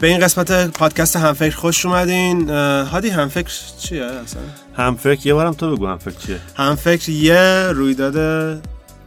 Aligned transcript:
به 0.00 0.06
این 0.06 0.20
قسمت 0.20 0.70
پادکست 0.70 1.16
همفکر 1.16 1.56
خوش 1.56 1.86
اومدین. 1.86 2.50
هادی 2.50 3.08
همفکر 3.08 3.52
چیه 3.78 4.04
اصلا؟ 4.04 4.40
همفکر 4.76 5.26
یه 5.26 5.34
بارم 5.34 5.52
تو 5.52 5.76
بگو 5.76 5.86
همفکر 5.86 6.16
چیه. 6.26 6.40
همفکر 6.56 7.08
یه 7.08 7.68
رویداد 7.72 8.14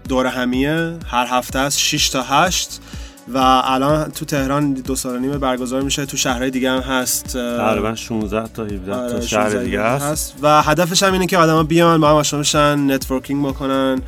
دور 0.09 0.25
همیه. 0.25 0.93
هر 1.07 1.27
هفته 1.29 1.59
است 1.59 1.79
6 1.79 2.09
تا 2.09 2.21
8 2.23 2.79
و 3.33 3.37
الان 3.37 4.11
تو 4.11 4.25
تهران 4.25 4.73
دو 4.73 4.95
سال 4.95 5.15
و 5.15 5.19
نیم 5.19 5.37
برگزار 5.37 5.81
میشه. 5.81 6.05
تو 6.05 6.17
شهرهای 6.17 6.51
دیگه 6.51 6.71
هم 6.71 6.79
هست. 6.79 7.25
تقریبا 7.33 7.95
16 7.95 8.47
تا 8.47 8.63
17 8.63 8.85
تا 8.85 9.01
آره، 9.01 9.21
شهر 9.21 9.49
16 9.49 9.63
دیگه 9.63 9.81
هست. 9.81 10.35
و 10.41 10.61
هدفش 10.61 11.03
هم 11.03 11.13
اینه 11.13 11.25
که 11.27 11.37
آدما 11.37 11.63
بیان 11.63 12.01
با 12.01 12.09
هم 12.09 12.15
آشنا 12.15 12.39
بشن 12.39 12.91
networking 12.91 13.45
بکنن. 13.45 14.01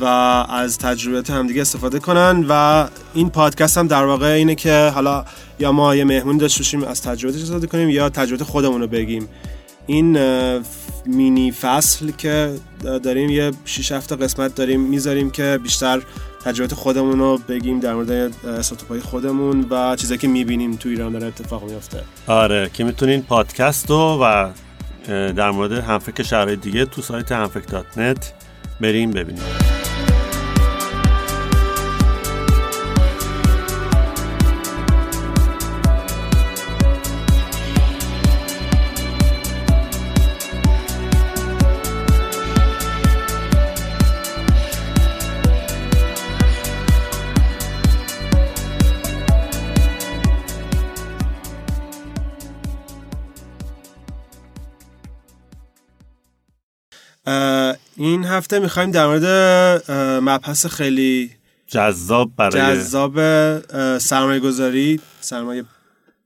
و 0.00 0.04
از 0.04 0.78
تجربیات 0.78 1.30
همدیگه 1.30 1.60
استفاده 1.60 1.98
کنن 1.98 2.46
و 2.48 2.86
این 3.14 3.30
پادکست 3.30 3.78
هم 3.78 3.86
در 3.86 4.04
واقع 4.04 4.26
اینه 4.26 4.54
که 4.54 4.90
حالا 4.94 5.24
یا 5.58 5.72
ما 5.72 5.94
یه 5.94 6.04
مهمونی 6.04 6.38
داشته 6.38 6.58
باشیم 6.58 6.84
از 6.84 7.02
تجربیاتش 7.02 7.42
استفاده 7.42 7.66
کنیم 7.66 7.90
یا 7.90 8.08
تجربیات 8.08 8.42
خودمون 8.42 8.80
رو 8.80 8.86
بگیم. 8.86 9.28
این 9.86 10.18
مینی 11.06 11.52
فصل 11.52 12.10
که 12.10 12.54
داریم 12.82 13.30
یه 13.30 13.52
6 13.64 13.92
هفته 13.92 14.16
قسمت 14.16 14.54
داریم 14.54 14.80
می‌ذاریم 14.80 15.30
که 15.30 15.58
بیشتر 15.62 16.02
تجربیات 16.44 16.74
خودمون 16.74 17.18
رو 17.18 17.38
بگیم 17.48 17.80
در 17.80 17.94
مورد 17.94 18.10
استارتاپ 18.46 18.98
خودمون 18.98 19.66
و 19.70 19.96
چیزایی 19.96 20.18
که 20.18 20.28
می‌بینیم 20.28 20.76
تو 20.76 20.88
ایران 20.88 21.12
داره 21.12 21.26
اتفاق 21.26 21.70
میفته 21.70 22.04
آره 22.26 22.70
که 22.72 22.84
می‌تونین 22.84 23.22
پادکست 23.22 23.90
رو 23.90 24.18
و 24.22 24.50
در 25.08 25.50
مورد 25.50 25.72
همفکر 25.72 26.22
شهرهای 26.22 26.56
دیگه 26.56 26.84
تو 26.84 27.02
سایت 27.02 27.32
همفکر.net 27.32 28.24
بریم 28.80 29.10
ببینیم 29.10 29.42
این 57.98 58.24
هفته 58.24 58.58
می‌خوایم 58.58 58.90
در 58.90 59.06
مورد 59.06 59.24
مبحث 60.22 60.66
خیلی 60.66 61.30
جذاب 61.66 62.30
برای 62.36 62.76
جذاب 62.76 63.18
سرمایه 63.98 64.40
گذاری 64.40 65.00
سرمایه 65.20 65.64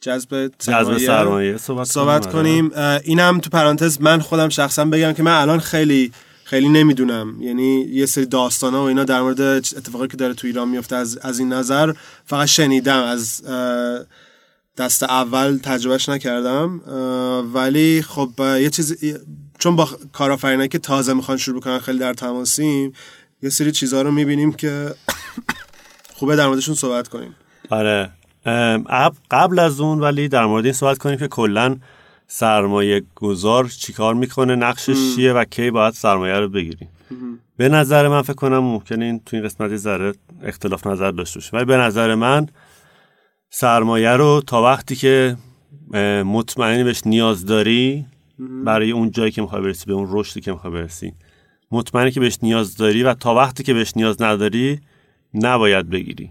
جذب 0.00 0.50
جذب 0.58 0.98
سرمایه 0.98 1.56
صحبت, 1.56 1.86
صحبت 1.86 2.26
آره. 2.26 2.32
کنیم. 2.32 2.70
اه، 2.74 3.00
اینم 3.04 3.38
تو 3.38 3.50
پرانتز 3.50 4.00
من 4.00 4.20
خودم 4.20 4.48
شخصا 4.48 4.84
بگم 4.84 5.12
که 5.12 5.22
من 5.22 5.40
الان 5.40 5.60
خیلی 5.60 6.12
خیلی 6.44 6.68
نمی‌دونم. 6.68 7.42
یعنی 7.42 7.80
یه 7.80 8.06
سری 8.06 8.26
داستانا 8.26 8.82
و 8.82 8.86
اینا 8.86 9.04
در 9.04 9.20
مورد 9.20 9.40
اتفاقی 9.40 10.08
که 10.08 10.16
داره 10.16 10.34
تو 10.34 10.46
ایران 10.46 10.68
میفته 10.68 10.96
از, 10.96 11.18
از 11.18 11.38
این 11.38 11.52
نظر 11.52 11.92
فقط 12.26 12.48
شنیدم. 12.48 13.02
از 13.02 13.42
دست 14.78 15.02
اول 15.02 15.58
تجربهش 15.62 16.08
نکردم. 16.08 16.80
ولی 17.54 18.02
خب 18.02 18.30
یه 18.38 18.70
چیز 18.70 18.96
چون 19.62 19.76
با 19.76 19.88
کارآفرینایی 20.12 20.68
که 20.68 20.78
تازه 20.78 21.12
می‌خوان 21.14 21.36
شروع 21.36 21.60
بکنن 21.60 21.78
خیلی 21.78 21.98
در 21.98 22.14
تماسیم 22.14 22.92
یه 23.42 23.50
سری 23.50 23.72
چیزها 23.72 24.02
رو 24.02 24.10
می‌بینیم 24.10 24.52
که 24.52 24.94
خوبه 26.16 26.36
در 26.36 26.46
موردشون 26.46 26.74
صحبت 26.74 27.08
کنیم. 27.08 27.34
آره. 27.70 28.10
قبل- 29.30 29.58
از 29.58 29.80
اون 29.80 30.00
ولی 30.00 30.28
در 30.28 30.46
مورد 30.46 30.64
این 30.64 30.72
صحبت 30.74 30.98
کنیم 30.98 31.18
که 31.18 31.28
کلا 31.28 31.76
سرمایه 32.26 33.02
گذار 33.14 33.68
چیکار 33.68 34.14
می‌کنه 34.14 34.54
نقشش 34.56 35.14
چیه 35.16 35.32
و 35.32 35.44
کی 35.44 35.70
باید 35.70 35.94
سرمایه 35.94 36.34
رو 36.34 36.48
بگیریم 36.48 36.88
به 37.56 37.68
نظر 37.68 38.08
من 38.08 38.22
فکر 38.22 38.32
کنم 38.32 38.58
ممکنه 38.58 39.04
این 39.04 39.20
تو 39.26 39.36
این 39.36 39.44
قسمت 39.44 39.70
یه 39.70 39.76
ذره 39.76 40.12
اختلاف 40.42 40.86
نظر 40.86 41.10
داشته 41.10 41.38
باشه. 41.38 41.56
ولی 41.56 41.64
به 41.64 41.76
نظر 41.76 42.14
من 42.14 42.48
سرمایه 43.50 44.10
رو 44.10 44.42
تا 44.46 44.62
وقتی 44.62 44.96
که 44.96 45.36
مطمئنی 46.24 46.84
بهش 46.84 47.02
نیاز 47.06 47.46
داری 47.46 48.06
برای 48.38 48.90
اون 48.90 49.10
جایی 49.10 49.30
که 49.30 49.42
می‌خوای 49.42 49.62
برسی 49.62 49.86
به 49.86 49.92
اون 49.92 50.08
رشدی 50.10 50.40
که 50.40 50.52
می‌خوای 50.52 50.72
برسی. 50.72 51.12
مطمئنی 51.70 52.10
که 52.10 52.20
بهش 52.20 52.38
نیاز 52.42 52.76
داری 52.76 53.02
و 53.02 53.14
تا 53.14 53.34
وقتی 53.34 53.62
که 53.62 53.74
بهش 53.74 53.92
نیاز 53.96 54.22
نداری 54.22 54.80
نباید 55.34 55.90
بگیری. 55.90 56.30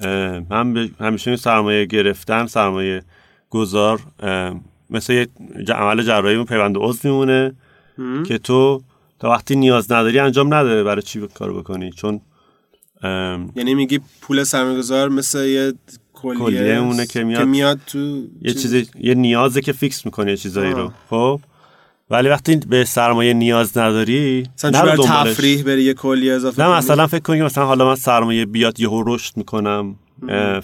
به- 0.00 0.90
همیشه 1.00 1.30
این 1.30 1.36
سرمایه 1.36 1.84
گرفتن 1.84 2.46
سرمایه 2.46 3.02
گذار 3.50 4.00
مثل 4.90 5.12
یه 5.12 5.28
ج- 5.66 5.70
عمل 5.70 6.02
جراحی 6.02 6.36
اون 6.36 6.44
پیوند 6.44 6.76
عضو 6.78 7.08
میمونه 7.08 7.52
که 8.22 8.38
تو 8.38 8.82
تا 9.18 9.30
وقتی 9.30 9.56
نیاز 9.56 9.92
نداری 9.92 10.18
انجام 10.18 10.54
نده 10.54 10.84
برای 10.84 11.02
چی 11.02 11.28
کار 11.34 11.52
بکنی؟ 11.52 11.90
چون 11.90 12.20
یعنی 13.56 13.74
میگی 13.74 14.00
پول 14.20 14.44
سرمایه‌گذار 14.44 15.08
مثل 15.08 15.44
یه 15.46 15.72
کلیه, 16.32 16.60
کلیه 16.60 16.74
اونه 16.74 17.06
که 17.06 17.24
میاد- 17.24 17.78
تو 17.86 17.98
یه 18.42 18.52
چیز- 18.52 18.62
چیزی 18.62 18.86
یه 19.00 19.14
نیازه 19.14 19.60
که 19.60 19.72
فیکس 19.72 20.06
می‌کنه 20.06 20.30
یه 20.30 20.36
چیزایی 20.36 20.72
رو. 20.72 20.92
خب؟ 21.10 21.40
ولی 22.10 22.28
وقتی 22.28 22.56
به 22.56 22.84
سرمایه 22.84 23.32
نیاز 23.32 23.78
نداری 23.78 24.46
مثلا. 24.54 24.96
تفریح 24.96 25.62
بری 25.62 25.82
یه 25.82 25.94
کلیه 25.94 26.32
اضافه 26.32 26.62
نه. 26.62 26.76
مثلا 26.76 27.06
فکر 27.06 27.20
کنی 27.20 27.38
که 27.38 27.44
مثلا 27.44 27.66
حالا 27.66 27.88
من 27.88 27.94
سرمایه 27.94 28.46
بیاد 28.46 28.80
یهو 28.80 29.02
رشد 29.06 29.36
می‌کنم 29.36 29.94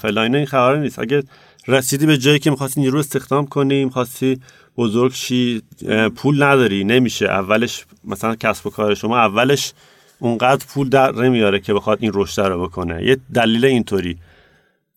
اینا 0.04 0.22
این 0.22 0.46
خبر 0.46 0.76
نیست. 0.76 0.98
اگه 0.98 1.22
رسیدی 1.68 2.06
به 2.06 2.18
جایی 2.18 2.38
که 2.38 2.50
می‌خواستی 2.50 2.80
نیرو 2.80 2.98
استخدام 2.98 3.46
کنی 3.46 3.84
می‌خواستی 3.84 4.40
بزرگ 4.76 5.12
شی 5.12 5.62
پول 6.16 6.42
نداری 6.42 6.84
نمیشه. 6.84 7.26
اولش 7.26 7.84
مثلا 8.04 8.34
کسب 8.34 8.66
و 8.66 8.70
کار 8.70 8.94
شما 8.94 9.18
اولش 9.18 9.72
اونقدر 10.18 10.64
پول 10.74 10.88
در 10.88 11.12
نمیاره 11.12 11.60
که 11.60 11.74
بخواد 11.74 11.98
این 12.00 12.10
رشد 12.14 12.40
رو 12.42 12.62
بکنه. 12.62 13.04
یه 13.04 13.16
دلیل 13.34 13.64
اینطوری. 13.64 14.16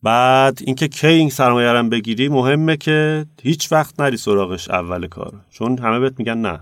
بعد 0.04 0.60
اینکه 0.62 0.88
که 0.88 1.08
این 1.08 1.30
سرمایه 1.30 1.84
بگیری 1.84 2.30
مهمه 2.30 2.78
که 2.78 3.26
هیچ 3.42 3.72
وقت 3.72 4.00
نری 4.00 4.18
سراغش 4.18 4.70
اول 4.70 5.08
کار. 5.08 5.34
چون 5.52 5.78
همه 5.78 6.00
بهت 6.00 6.14
میگن 6.18 6.38
نه. 6.38 6.60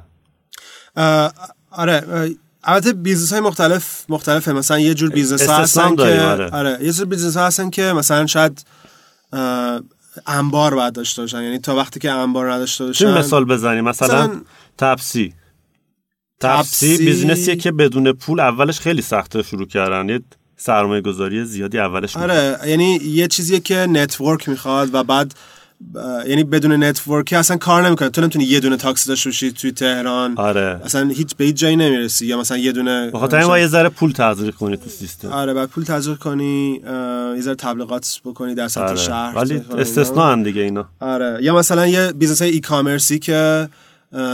آره 1.72 2.36
البته 2.64 2.94
بیزنس 2.94 3.32
های 3.32 3.42
مختلف 3.42 4.06
مختلفه. 4.10 4.54
مثلا 4.54 4.80
یه 4.80 4.94
جور 4.94 5.10
بیزنس 5.10 5.50
ها 5.50 5.58
هستن 5.58 5.90
که 5.90 5.96
داریم، 5.96 6.54
آره. 6.54 6.78
یه 6.82 6.92
جور 6.92 7.06
بیزنس 7.06 7.38
ها 7.38 7.46
هستن 7.46 7.70
که 7.70 7.82
مثلا 7.82 8.28
شاید 8.28 8.66
انبار 10.28 10.76
باید 10.76 10.94
داشته 10.94 11.22
باشن. 11.22 11.42
یعنی 11.44 11.60
تا 11.60 11.76
وقتی 11.76 12.00
که 12.00 12.12
انبار 12.12 12.54
نداشته 12.54 12.92
چه 12.94 13.06
باشن 13.06 13.20
مثال 13.20 13.46
بزنیم 13.46 13.84
مثلا 13.84 14.28
مثلا 14.28 14.42
تپسی. 14.78 15.34
تپسی 16.40 16.98
بیزنسیه 16.98 17.56
که 17.56 17.72
بدون 17.72 18.12
پول 18.12 18.40
اولش 18.40 18.80
خیلی 18.80 19.02
سخته 19.02 19.44
شروع 19.44 19.68
کردن. 19.68 20.20
سرمایه 20.64 21.02
گذاری 21.02 21.46
زیادی 21.46 21.80
اولش 21.80 22.16
می‌خواد. 22.16 22.32
آره 22.32 22.70
یعنی 22.70 22.96
یه 22.96 23.28
چیزیه 23.28 23.60
که 23.60 23.76
network 23.76 24.50
می‌خواد 24.50 24.90
و 24.94 25.04
بعد 25.04 25.34
یعنی 26.28 26.44
بدون 26.44 26.84
network 26.84 27.29
ی 27.29 27.36
اصلا 27.36 27.58
کار 27.58 27.86
نمی‌کنه. 27.88 28.10
تو 28.10 28.22
نمی‌تونی 28.22 28.46
یه 28.46 28.60
دونه 28.60 28.78
تاکسی 28.78 29.10
داشته 29.10 29.30
باشی 29.30 29.52
توی 29.52 29.72
تهران. 29.72 30.38
آره. 30.38 30.82
اصلا 30.84 31.10
هیچ 31.10 31.36
به 31.36 31.44
هیچ 31.46 31.56
جایی 31.56 31.76
نمی‌رسی 31.76 32.26
یا 32.26 32.40
مثلا 32.40 32.58
یه 32.58 32.72
دونه 32.72 33.12
بخاطر 33.12 33.38
این 33.38 33.62
یه 33.62 33.68
ذره 33.68 33.90
پول 33.90 34.12
تزریق 34.12 34.56
کنی 34.56 34.78
تو 34.78 34.90
سیستم. 34.90 35.28
آره 35.28 35.54
بعد 35.54 35.70
پول 35.70 35.84
تزریق 35.84 36.18
کنی 36.18 36.82
یه 37.36 37.42
ذره 37.42 37.56
تبلیغات 37.56 38.22
بکنی 38.26 38.56
در 38.56 38.68
سطح 38.68 38.84
آره. 38.84 38.96
شهر. 38.96 39.38
ولی. 39.38 39.62
استثنا 39.78 40.32
هم 40.32 40.44
دیگه 40.44 40.62
اینا. 40.62 40.86
آره. 41.00 41.40
یا 41.42 41.56
مثلا 41.56 41.88
یه 41.88 42.12
بیزنس 42.12 42.42
e-commerce 42.42 42.60
ی 42.60 43.20
که 43.20 43.70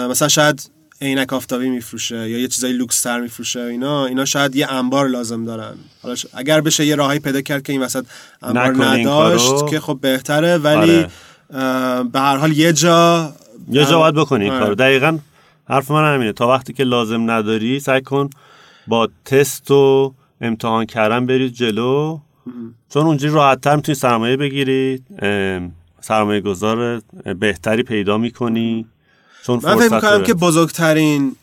مثلا 0.10 0.28
شاید 0.28 0.70
عینک 1.02 1.34
آفتابی 1.34 1.70
میفروشه 1.70 2.30
یا 2.30 2.38
یه 2.40 2.48
چیزای 2.48 2.74
لوکس 2.74 3.02
تر 3.02 3.22
میفروشه 3.22 3.60
اینا 3.60 4.06
اینا 4.06 4.26
شاید 4.26 4.56
یه 4.56 4.72
انبار 4.72 5.08
لازم 5.08 5.46
دارن 5.46 5.74
حالا 6.04 6.16
اگر 6.34 6.62
بشه 6.62 6.86
یه 6.86 6.96
راهی 6.96 7.20
پیدا 7.20 7.42
کرد 7.42 7.64
که 7.64 7.74
این 7.74 7.82
وسط 7.82 8.06
انبار 8.42 8.86
نداشت. 8.86 9.68
که 9.70 9.80
خب 9.80 10.00
بهتره 10.02 10.58
ولی 10.58 10.98
آره. 10.98 12.04
به 12.04 12.20
هر 12.20 12.38
حال 12.38 12.58
یه 12.58 12.74
جا 12.74 13.34
یه 13.70 13.86
جا 13.86 14.00
باید 14.00 14.16
بکنی 14.16 14.50
آره. 14.50 14.60
کارو 14.60 14.76
دقیقا 14.76 15.20
حرف 15.70 15.92
من 15.92 16.16
همینه 16.16 16.34
تا 16.34 16.48
وقتی 16.48 16.74
که 16.74 16.84
لازم 16.84 17.32
نداری 17.32 17.80
سعی 17.80 18.02
کن 18.02 18.30
با 18.88 19.10
تست 19.26 19.72
و 19.72 20.14
امتحان 20.42 20.86
کردن 20.86 21.26
برید 21.26 21.54
جلو 21.54 22.20
چون 22.90 23.06
اونجوری 23.06 23.34
راحت 23.34 23.62
تر 23.62 23.76
می‌تونی 23.76 23.96
سرمایه 23.96 24.38
بگیری 24.38 25.04
سرمایه 26.02 26.42
گذار 26.42 27.02
بهتری 27.40 27.84
پیدا 27.84 28.18
می‌کنی 28.18 28.86
چون 29.48 29.60
من 29.64 29.76
فکر 29.76 29.96
می‌کنم. 29.96 30.24
که 30.24 30.34
بزرگترین 30.34 31.36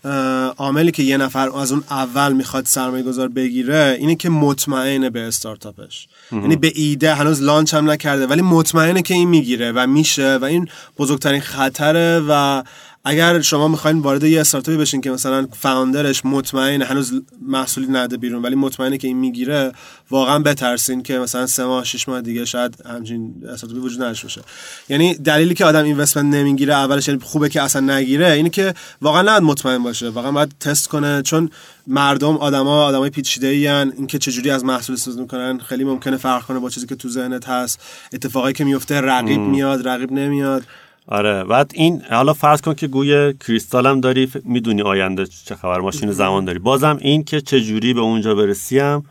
عاملی 0.59 0.91
که 0.91 1.03
یه 1.03 1.17
نفر 1.17 1.59
از 1.59 1.73
اون 1.73 1.85
اول 1.91 2.33
می‌خواد 2.33 2.67
سرمایه 2.67 3.03
گذار 3.03 3.29
بگیره 3.29 3.97
اینه 4.01 4.15
که 4.15 4.29
مطمئنه 4.29 5.11
به 5.11 5.21
استارتاپش 5.21 6.09
یعنی 6.33 6.57
به 6.57 6.73
ایده 6.75 7.15
هنوز 7.15 7.43
لانچ 7.43 7.75
هم 7.75 7.91
نکرده 7.91 8.27
ولی 8.27 8.43
مطمئنه 8.43 9.03
که 9.03 9.15
این 9.15 9.29
می‌گیره 9.29 9.73
و 9.73 9.87
میشه 9.87 10.37
و 10.37 10.45
این 10.45 10.69
بزرگترین 10.99 11.41
خطره 11.41 12.23
و 12.29 12.63
اگر 13.07 13.41
شما 13.41 13.69
می‌خواین 13.69 13.99
وارد 13.99 14.25
یه 14.25 14.41
استارتاپی 14.41 14.79
بشین 14.79 15.01
که 15.01 15.11
مثلا 15.11 15.47
فاوندرش 15.53 16.25
مطمئن 16.25 16.83
هنوز 16.83 17.23
محصولی 17.43 17.87
نده 17.91 18.17
بیرون 18.17 18.43
ولی 18.43 18.55
مطمئنه 18.55 18.99
که 18.99 19.09
این 19.09 19.17
می‌گیره 19.17 19.73
واقعا 20.11 20.39
بترسین 20.39 21.03
که 21.03 21.19
مثلا 21.19 21.47
سه 21.47 21.65
ماه 21.65 21.85
شش 21.85 22.09
ماه 22.09 22.21
دیگه 22.21 22.45
شاید 22.45 22.77
همچین 22.87 23.35
استارتاپی 23.49 23.81
وجود 23.81 24.03
نداشته 24.03 24.27
باشه. 24.27 24.41
یعنی 24.89 25.15
دلیلی 25.15 25.55
که 25.55 25.65
آدم 25.65 25.85
اینوستمنت 25.85 26.35
نمی‌گیره 26.35 26.75
اولش 26.75 27.09
یعنی 27.09 27.21
خوبه 27.21 27.49
که 27.49 27.63
اصلا 27.63 27.97
نگیره 27.97 28.33
اینه 28.33 28.51
که 28.51 28.75
واقعا 29.03 29.23
نباید 29.23 29.43
مطمئن 29.43 29.83
باشه. 29.83 30.09
واقعا 30.09 30.33
باید 30.33 30.55
تست 30.61 30.89
کنه 30.89 31.23
چون 31.23 31.51
مردم 31.87 32.37
آدما 32.37 32.85
آدمای 32.85 33.11
پیچیده 33.11 33.47
ای 33.47 33.69
اینکه 33.69 34.19
چجوری 34.19 34.51
از 34.51 34.65
محصول 34.65 34.95
استفاده 34.97 35.21
می‌کنن 35.21 35.59
خیلی 35.59 35.85
ممکنه 35.85 36.17
فرق 36.17 36.43
کنه 36.43 36.59
با 36.59 36.71
چیزی 36.71 36.87
که 36.87 36.95
تو 36.95 37.09
ذهنت 37.09 37.49
هست. 37.49 37.81
اتفاقی 38.13 38.53
که 38.53 38.65
میفته 38.65 39.01
رقیب 39.01 39.41
میاد 39.41 39.89
رقیب 39.89 40.13
نمیاد. 40.13 40.63
آره. 41.09 41.45
بعد 41.45 41.71
این 41.75 42.03
حالا 42.11 42.33
فرض 42.33 42.61
کن 42.61 42.75
که 42.75 42.87
گوی 42.87 43.35
کریستال 43.35 43.87
هم 43.87 44.01
داری 44.01 44.33
می‌دونی 44.45 44.83
آینده 44.83 45.27
چه 45.45 45.55
خبر 45.55 45.81
ماشین 45.81 46.13
زمان 46.13 46.45
داری. 46.45 46.59
بازم 46.59 46.99
این 47.01 47.25
که 47.25 47.41
چه 47.41 47.61
جوری 47.61 47.95
به 47.95 48.01
اونجا 48.01 48.35
برسیم 48.35 49.05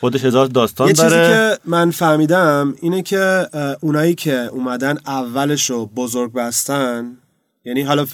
خودش 0.00 0.24
هزار 0.24 0.46
داستان 0.46 0.86
یه 0.86 0.92
داره. 0.92 1.10
چیزی 1.10 1.22
که 1.22 1.58
من 1.64 1.90
فهمیدم 1.90 2.74
اینه 2.82 3.02
که 3.02 3.46
اونایی 3.80 4.14
که 4.14 4.32
اومدن 4.32 4.98
اولش 5.06 5.70
رو 5.70 5.86
بزرگ 5.86 6.32
بستن 6.32 7.16
یعنی 7.64 7.82
حالا 7.82 8.06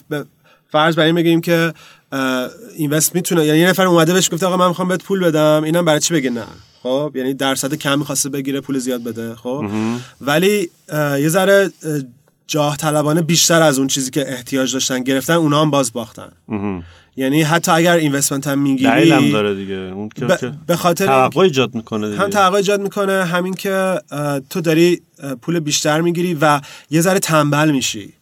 فرض 0.69 0.97
بر 0.97 1.05
این 1.05 1.15
بگیم 1.15 1.41
که 1.41 1.75
اینوست 2.77 3.15
می‌تونه 3.15 3.45
یعنی 3.45 3.59
یه 3.59 3.69
نفر 3.69 3.87
اومده 3.87 4.13
بهش 4.13 4.31
گفته 4.33 4.47
آقا 4.47 4.57
من 4.57 4.69
می‌خوام 4.69 4.89
بهت 4.89 5.03
پول 5.03 5.21
بدم 5.25 5.63
اینم 5.65 5.85
برای 5.85 6.01
چی 6.01 6.15
بگه 6.15 6.31
نه؟ 6.31 6.45
خب؟ 6.83 7.13
یعنی 7.15 7.35
درصد 7.35 7.75
کم 7.75 7.99
می‌خواسته 7.99 8.29
بگیره 8.29 8.61
پول 8.61 8.79
زیاد 8.79 9.05
بده 9.05 9.35
خب؟ 9.35 9.65
ولی 10.21 10.71
یه 10.93 11.29
ذره 11.29 11.71
جاه 12.47 12.77
طلبانه 12.77 13.23
بیشتر 13.23 13.63
از 13.63 13.79
اون 13.79 13.89
چیزی 13.89 14.11
که 14.11 14.33
احتیاج 14.33 14.73
داشتن 14.73 15.03
گرفتن 15.03 15.33
اونا 15.33 15.63
هم 15.63 15.71
باز 15.71 15.93
باختن. 15.93 16.33
یعنی 17.17 17.43
حتی 17.43 17.73
اگر 17.73 17.97
investment 17.97 18.47
هم 18.47 18.59
می‌گیری 18.59 19.11
هم 19.11 19.31
داره 19.31 19.55
دیگه. 19.55 19.75
اون 19.75 20.09
که 20.09 20.53
به 20.67 20.77
خاطر 20.77 21.07
توقع 21.07 21.41
ایجاد 21.41 21.75
می‌کنه 21.75 22.11
دیگه. 22.11 22.23
هم 22.23 22.31
توقع 22.31 22.57
ایجاد 22.57 22.81
می‌کنه 22.81 23.25
همین 23.25 23.55
که 23.55 24.01
تو 24.51 24.61
داری 24.61 25.01
پول 25.43 25.61
بیشتر 25.61 26.01
می‌گیری 26.01 26.35
و 26.41 26.61
یه 26.91 27.01
ذره 27.01 27.19
تنبل 27.19 27.71
میشی. 27.71 28.13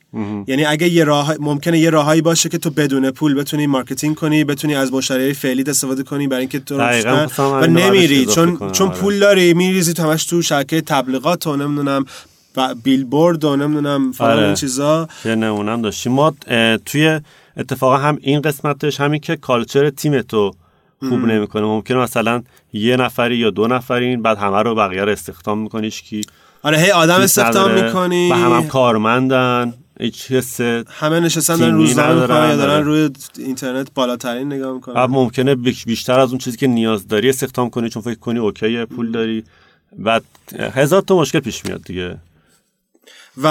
یعنی 0.46 0.64
اگه 0.64 0.88
یه 0.88 1.04
راه 1.04 1.34
ممکنه 1.40 1.78
یه 1.78 1.90
راهایی 1.90 2.22
باشه 2.22 2.48
که 2.48 2.58
تو 2.58 2.70
بدون 2.70 3.10
پول 3.10 3.34
بتونی 3.34 3.66
marketing 3.66 4.14
کنی 4.14 4.44
بتونی 4.44 4.74
از 4.74 4.92
مشتری 4.92 5.32
فعلی 5.32 5.64
استفاده 5.66 6.02
کنی 6.02 6.28
برای 6.28 6.40
اینکه 6.40 6.58
تو 6.58 6.78
و 6.78 7.66
نمیری 7.66 8.26
چون 8.26 8.70
چون 8.72 8.88
آره. 8.88 8.98
پول 8.98 9.18
داری 9.18 9.54
میریزی 9.54 9.92
تو 9.92 10.02
همش 10.02 10.24
تو 10.24 10.42
شبکه 10.42 10.80
تبلیغات 10.80 11.46
و 11.46 11.56
نمی‌دونم 11.56 12.04
و 12.56 12.74
بیلبورد 12.74 13.44
و 13.44 13.56
نمی‌دونم 13.56 14.12
فلان 14.12 14.30
آره. 14.30 14.46
این 14.46 14.54
چیزا. 14.54 15.08
یه 15.24 15.34
نمونم 15.34 15.82
داشتیم 15.82 16.12
ما 16.12 16.34
توی 16.86 17.20
اتفاقا 17.56 17.96
هم 17.96 18.18
این 18.20 18.40
قسمتش 18.40 19.00
همین 19.00 19.20
که 19.20 19.36
کالچر 19.36 19.90
تیم 19.90 20.22
تو 20.22 20.50
خوب 20.98 21.24
نمی‌کنه. 21.24 21.62
ممکنه 21.62 21.98
مثلا 21.98 22.42
یه 22.72 22.96
نفری 22.96 23.36
یا 23.36 23.50
دو 23.50 23.66
نفرین 23.66 24.22
بعد 24.22 24.38
همه 24.38 24.62
رو 24.62 24.74
بقیه 24.74 25.04
رو 25.04 25.12
استخدام 25.12 25.58
می‌کنی 25.58 25.90
کی 25.90 26.20
آره 26.62 26.78
هی 26.78 26.90
آدم 26.90 27.20
استخدام 27.20 27.70
می‌کنی. 27.70 28.30
و 28.30 28.34
هم, 28.34 28.52
هم 28.52 28.68
کارمندن 28.68 29.74
هیچ 30.00 30.32
حس 30.32 30.60
همه 30.88 31.20
نشستن 31.20 31.56
دارن 31.56 31.74
روزنامه 31.74 32.10
ندارن، 32.10 32.34
می‌کنن 32.34 32.50
یا 32.50 32.56
دارن 32.56 32.74
آره. 32.74 32.84
روی 32.84 33.10
اینترنت 33.38 33.88
بالاترین 33.94 34.52
نگاه 34.52 34.68
بعد 34.70 34.74
می‌کنن 34.74 35.06
ممکنه 35.06 35.54
بیش- 35.54 35.84
بیشتر 35.84 36.20
از 36.20 36.28
اون 36.28 36.38
چیزی 36.38 36.56
که 36.56 36.66
نیاز 36.66 37.08
داری 37.08 37.28
استخدام 37.28 37.70
کنی 37.70 37.88
چون 37.88 38.02
فکر 38.02 38.18
کنی 38.18 38.38
اوکی 38.38 38.84
پول 38.84 39.12
داری. 39.12 39.44
بعد 39.98 40.24
هزار 40.74 41.02
تا 41.02 41.16
مشکل 41.16 41.40
پیش 41.40 41.64
میاد 41.64 41.82
دیگه. 41.82 42.16
و 43.42 43.46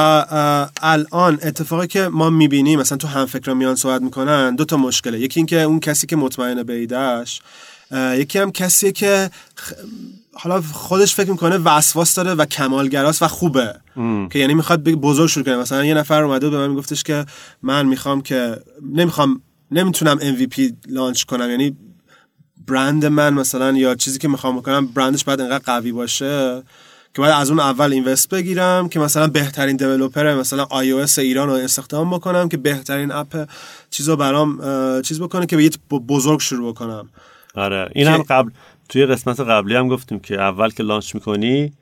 الان 0.82 1.40
اتفاقی 1.44 1.88
که 1.88 2.08
ما 2.08 2.30
می‌بینیم 2.30 2.80
مثلا 2.80 2.98
تو 2.98 3.08
هم 3.08 3.26
فکر 3.26 3.54
میان 3.54 3.76
صحبت 3.76 4.02
می‌کنن 4.02 4.56
دو 4.56 4.66
تا 4.66 4.78
مشکله. 4.78 5.20
یکی 5.20 5.40
اینکه 5.40 5.62
اون 5.62 5.80
کسی 5.80 6.08
که 6.08 6.16
مطمئنه 6.16 6.64
به 6.64 6.74
ایدهش 6.74 7.42
یکی 7.92 8.40
هم 8.40 8.52
کسیه 8.52 8.92
که 8.92 9.30
حالا 10.34 10.62
خودش 10.62 11.16
فکر 11.16 11.32
می‌کنه 11.32 11.58
وسواس 11.58 12.16
داره 12.16 12.34
و 12.34 12.46
کمالگراست 12.46 13.22
و 13.22 13.28
خوبه. 13.28 13.76
که 14.32 14.40
یعنی 14.40 14.54
می‌خواد 14.54 14.84
بزرگ 14.84 15.30
شروع 15.30 15.46
کنه. 15.46 15.58
مثلا 15.58 15.86
یه 15.86 15.94
نفر 15.94 16.24
اومده 16.24 16.50
به 16.50 16.58
من 16.58 16.68
میگفتش 16.68 17.04
که 17.04 17.26
من 17.62 17.86
می‌خوام 17.86 18.22
که 18.22 18.58
نمی‌خوام 18.94 19.42
نمی‌تونم 19.72 20.20
MVP 20.20 20.74
لانچ 20.88 21.24
کنم. 21.24 21.50
یعنی 21.50 21.78
برند 22.68 23.06
من 23.06 23.34
مثلا 23.34 23.72
یا 23.72 23.96
چیزی 23.96 24.20
که 24.20 24.28
می‌خوام 24.28 24.58
بکنم 24.58 24.86
برندش 24.86 25.24
باید 25.24 25.42
انقدر 25.42 25.64
قوی 25.66 25.92
باشه. 25.92 26.64
که 27.14 27.22
باید 27.22 27.34
از 27.34 27.50
اون 27.50 27.60
اول 27.60 27.94
اینوست 27.94 28.30
بگیرم 28.30 28.90
که 28.90 29.00
مثلا 29.00 29.28
بهترین 29.28 29.76
دیولپر 29.76 30.36
مثلا 30.36 30.66
iOS 30.66 31.18
ایران 31.18 31.48
رو 31.48 31.54
استخدام 31.54 32.10
بکنم 32.10 32.50
که 32.50 32.58
بهترین 32.58 33.12
اپ 33.12 33.50
چیزو 33.90 34.16
برام 34.16 34.62
چیز 35.02 35.22
بکنه 35.22 35.46
که 35.46 35.58
به 35.58 35.70
بزرگ 36.00 36.40
شروع 36.40 36.74
بکنم. 36.74 37.10
آره 37.56 37.90
این 37.96 38.08
هم 38.08 38.22
قبل 38.22 38.52
توی 38.90 39.06
قسمت 39.06 39.40
قبلی 39.40 39.76
هم 39.76 39.88
گفتیم 39.88 40.20
که 40.20 40.42
اول 40.42 40.70
که 40.70 40.84
لانچ 40.84 41.16
می‌کنی 41.16 41.74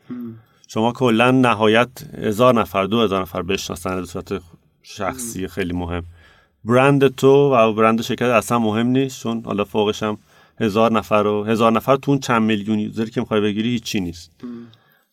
شما 0.68 0.92
کلا 0.92 1.32
نهایت 1.32 1.90
هزار 2.18 2.62
نفر 2.62 2.84
دو 2.84 3.02
هزار 3.02 3.22
نفر 3.22 3.42
بشناسن 3.42 3.96
به 3.96 4.06
صورت 4.06 4.42
شخصی 4.84 5.48
خیلی 5.48 5.74
مهم. 5.74 6.04
برند 6.66 7.16
تو 7.16 7.54
و 7.54 7.74
برند 7.74 8.02
شرکت 8.02 8.22
اصلا 8.22 8.60
مهم 8.60 8.88
نیست 8.88 9.24
چون 9.24 9.42
حالا 9.46 9.66
فوقش 9.66 10.04
هم 10.04 10.18
هزار 10.60 10.92
نفر 10.92 11.16
و 11.28 11.44
هزار 11.44 11.72
نفر 11.72 11.96
تو 11.96 12.12
اون 12.12 12.20
چند 12.20 12.42
میلیون 12.42 12.80
یوزری 12.80 13.12
که 13.12 13.22
می‌خوای 13.22 13.42
بگیری 13.42 13.70
هیچی 13.70 14.00
نیست. 14.00 14.32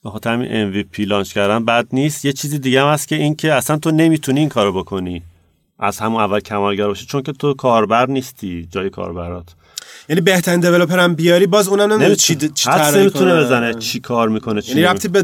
به 0.04 0.10
خاطر 0.10 0.32
همین 0.32 0.72
MVP 0.72 1.00
لانچ 1.00 1.32
کردن 1.32 1.64
بد 1.64 1.86
نیست. 1.92 2.24
یه 2.24 2.32
چیزی 2.32 2.58
دیگه 2.58 2.82
هم 2.82 2.88
هست 2.88 3.08
که 3.08 3.16
این 3.16 3.34
که 3.36 3.52
اصلا 3.52 3.76
تو 3.78 3.90
نمی‌تونی 3.90 4.40
این 4.40 4.48
کارو 4.48 4.72
بکنی. 4.72 5.22
از 5.78 5.98
همون 5.98 6.20
اول 6.20 6.40
کمالگر 6.40 6.86
باشی 6.86 7.06
چون 7.06 7.22
که 7.22 7.32
تو 7.32 7.54
کاربر 7.54 8.06
نیستی 8.10 8.68
جای 8.70 8.90
کاربرات. 8.90 9.46
یعنی 10.08 10.20
بهترین 10.20 10.60
دیولپر 10.60 10.98
هم 10.98 11.14
بیاری 11.14 11.46
باز 11.46 11.68
اونم 11.68 11.82
نمی‌دونه 11.92 12.16
چی 12.16 12.34
د- 12.34 12.52
چی 12.52 12.70
کنه. 13.10 13.44
بزنه 13.44 13.74
چی 13.74 14.00
کار 14.00 14.28
می‌کنه 14.28 14.62
چی 14.62 14.70
یعنی 14.70 14.82
ربطی 14.82 15.08
به 15.08 15.22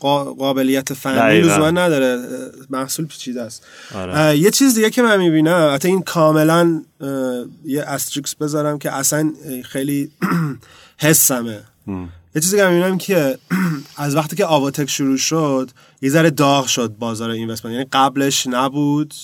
قا- 0.00 0.38
قابلیت 0.38 0.94
فنی. 0.94 1.14
لزوما 1.40 1.70
نداره. 1.70 2.22
محصول 2.70 3.06
پیچیده 3.06 3.42
است. 3.42 3.66
آره. 3.94 4.38
یه 4.38 4.50
چیز 4.50 4.74
دیگه 4.74 4.90
که 4.90 5.02
من 5.02 5.16
می‌بینم 5.18 5.70
حتی 5.74 5.88
این 5.88 6.02
کاملا 6.02 6.82
یه 7.64 7.82
استریکس 7.82 8.34
بذارم 8.34 8.78
که 8.78 8.92
اصلا 8.92 9.32
خیلی 9.64 10.10
حسمه. 10.98 11.60
یه 12.36 12.42
چیزی 12.42 12.56
که 12.56 12.66
می‌بینم 12.66 12.98
که 12.98 13.38
از 13.96 14.16
وقتی 14.16 14.36
که 14.36 14.46
آواتک 14.46 14.90
شروع 14.90 15.16
شد 15.16 15.70
یه 16.02 16.10
ذره 16.10 16.30
داغ 16.30 16.66
شد 16.66 16.88
بازار 16.98 17.30
اینوستمنت. 17.30 17.72
یعنی 17.72 17.86
قبلش 17.92 18.46
نبود. 18.46 19.14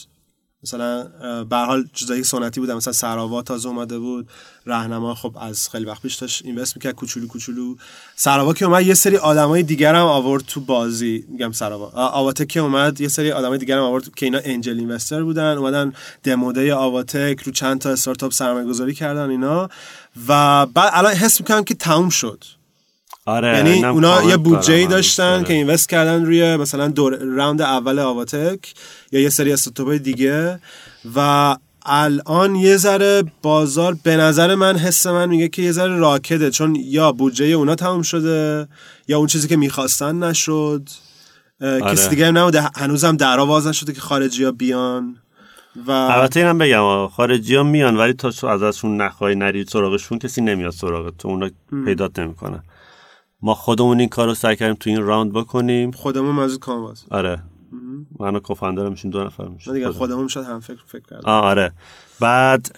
مثلا 0.63 1.05
به 1.45 1.57
حال 1.57 1.89
چیزایی 1.93 2.25
سنتی 2.25 2.61
بودن 2.61 2.75
مثلا 2.75 2.93
سراوا 2.93 3.43
تازه 3.43 3.69
اومده 3.69 3.99
بود. 3.99 4.29
راهنما 4.65 5.15
خب 5.15 5.37
از 5.41 5.69
خیلی 5.69 5.85
وقت 5.85 6.03
پیش 6.03 6.15
داشت 6.15 6.45
اینوست 6.45 6.77
می‌کرد 6.77 6.95
کوچولو 6.95 7.27
کوچولو. 7.27 7.77
سراوا 8.17 8.53
که 8.55 8.65
اومد 8.65 8.87
یه 8.87 8.95
سری 8.95 9.17
آدمای 9.17 9.63
دیگر 9.63 9.95
هم 9.95 10.07
آورد 10.07 10.45
تو 10.47 10.61
بازی. 10.61 11.25
میگم 11.29 11.53
سراوا 11.53 11.91
آواتک 11.95 12.49
که 12.49 12.61
اومد 12.61 13.01
یه 13.01 13.09
سری 13.09 13.33
آدمای 13.33 13.59
دیگر 13.59 13.77
هم 13.77 13.85
آورد 13.85 14.15
که 14.15 14.27
اینا 14.27 14.41
انجل 14.45 14.79
اینوستر 14.79 15.23
بودن. 15.23 15.57
اومدن 15.57 15.93
دموده 16.23 16.75
آواتک 16.75 17.41
رو 17.45 17.53
چند 17.53 17.81
تا 17.81 17.91
استارتاپ 17.91 18.33
سرمایه 18.33 18.67
گذاری 18.67 18.95
کردن 18.95 19.31
اینا. 19.31 19.69
و 20.29 20.67
بعد 20.67 20.91
الان 20.93 21.13
حس 21.15 21.41
می‌کنم 21.41 21.65
که 21.65 21.75
تموم 21.75 22.09
شد. 22.09 22.45
آره 23.27 23.57
یعنی 23.57 23.85
اونا 23.85 24.23
یه 24.23 24.37
بودجه 24.37 24.75
ای 24.75 24.81
دارم 24.81 24.91
داشتن 24.91 25.35
آره. 25.35 25.45
که 25.45 25.53
اینوست 25.53 25.89
کردن 25.89 26.25
روی 26.25 26.57
مثلا 26.57 26.89
دور 26.89 27.17
راوند 27.17 27.63
اول 27.63 27.99
آواتک 27.99 28.75
یا 29.13 29.21
یه 29.21 29.29
سری 29.29 29.53
استارتاپ 29.53 29.93
دیگه 29.93 30.61
و 31.17 31.57
الان 31.87 32.55
یه 32.55 32.77
ذره 32.77 33.25
بازار 33.43 33.97
به 34.03 34.17
نظر 34.17 34.55
من 34.55 34.77
حس 34.77 35.07
من 35.07 35.29
میگه 35.29 35.49
که 35.49 35.63
یه 35.63 35.73
ذره 35.73 35.97
راکده 35.97 36.51
چون 36.51 36.75
یا 36.75 37.13
بودجه 37.13 37.45
اونا 37.45 37.75
تموم 37.75 38.03
شده 38.03 38.69
یا 39.09 39.19
اون 39.19 39.27
چیزی 39.27 39.49
که 39.49 39.57
می‌خواستن 39.57 40.25
نشد 40.25 40.89
آره. 41.63 41.81
کسی 41.81 42.09
دیگه 42.09 42.27
هم 42.27 42.39
نبوده 42.39 42.71
هنوزم 42.77 43.17
در 43.17 43.45
باز 43.45 43.67
نشده 43.67 43.93
که 43.93 44.01
خارجی 44.01 44.45
ها 44.45 44.51
بیان 44.51 45.17
و 45.87 45.91
البته 45.91 46.41
اینم 46.41 46.59
بگم 46.59 47.09
خارجی 47.09 47.55
ها 47.55 47.63
میان 47.63 47.97
ولی 47.97 48.13
تا 48.13 48.31
تو 48.31 48.47
ازشون 48.47 49.01
نخوای 49.01 49.35
نرید 49.35 49.69
سراغشون 49.69 50.19
کسی 50.19 50.41
نمیاد 50.41 50.73
سراغ 50.73 51.17
تو 51.19 51.29
اونا 51.29 51.51
پیدات 51.85 52.19
نمی‌کنن 52.19 52.63
ما 53.43 53.55
خودمون 53.55 54.01
این 54.01 54.09
کار 54.09 54.27
رو 54.27 54.35
سعی 54.35 54.57
کردیم 54.57 54.77
تو 54.81 54.91
این 54.91 55.03
راوند 55.03 55.33
بکنیم. 55.33 55.91
خودمون 55.91 56.35
مزید 56.35 56.59
کاماز 56.59 57.05
آره. 57.11 57.43
من 58.19 58.37
و 58.37 58.41
کوفاندر 58.41 58.89
میشیم 58.89 59.11
دو 59.11 59.25
نفر 59.25 59.49
میشیم. 59.49 59.73
من 59.73 59.79
دیگه 59.79 59.93
خودمون. 59.93 60.29
شاید 60.29 60.47
هم 60.47 60.61
فکر 60.61 60.79
فکر 60.87 61.03
کردم 61.11 61.29
آره. 61.29 61.73
بعد 62.21 62.77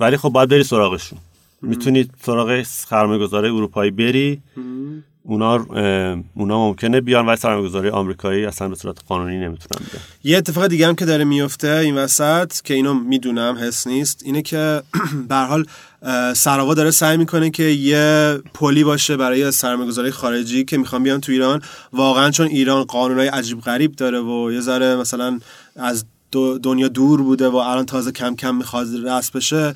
ولی 0.00 0.16
خب 0.16 0.28
باید 0.28 0.48
بری 0.48 0.62
سراغشون. 0.62 1.18
می‌تونی 1.62 2.08
سراغ 2.22 2.62
سرمایه 2.62 3.28
اروپایی 3.34 3.90
بری. 3.90 4.42
ام، 4.56 5.04
اونا 5.24 6.18
ممکنه 6.34 7.00
بیان 7.00 7.26
ولی 7.26 7.36
سرمایه 7.36 7.68
گذاری 7.68 7.88
آمریکایی 7.88 8.44
اصلا 8.46 8.68
به 8.68 8.74
صورت 8.74 8.98
قانونی 9.08 9.36
نمی‌تونن 9.36 9.86
بیان. 9.92 10.02
یه 10.24 10.38
اتفاق 10.38 10.66
دیگه 10.66 10.86
هم 10.86 10.94
که 10.94 11.04
داره 11.04 11.24
میفته 11.24 11.68
این 11.68 11.98
وسط 11.98 12.52
که 12.64 12.74
اینو 12.74 12.94
می‌دونم 12.94 13.58
حس 13.60 13.86
نیست 13.86 14.22
اینه 14.24 14.42
که 14.42 14.82
به 15.28 15.36
حال 15.36 15.66
سراوا 16.34 16.74
داره 16.74 16.90
سعی 16.90 17.16
می‌کنه 17.16 17.50
که 17.50 17.62
یه 17.62 18.38
پلی 18.54 18.84
باشه 18.84 19.16
برای 19.16 19.50
سرمایه‌گذاری 19.50 20.10
خارجی 20.10 20.64
که 20.64 20.78
می‌خوان 20.78 21.02
بیان 21.02 21.20
تو 21.20 21.32
ایران. 21.32 21.62
واقعا 21.92 22.30
چون 22.30 22.46
ایران 22.46 22.84
قانونهای 22.84 23.28
عجیب 23.28 23.60
غریب 23.60 23.92
داره 23.96 24.20
و 24.20 24.52
یه 24.52 24.60
ذره 24.60 24.96
مثلا 24.96 25.40
از 25.76 26.04
دنیا 26.62 26.88
دور 26.88 27.22
بوده 27.22 27.48
و 27.48 27.56
الان 27.56 27.86
تازه 27.86 28.12
کم 28.12 28.36
کم 28.36 28.54
می‌خواد 28.54 28.86
رست 29.04 29.32
بشه 29.32 29.74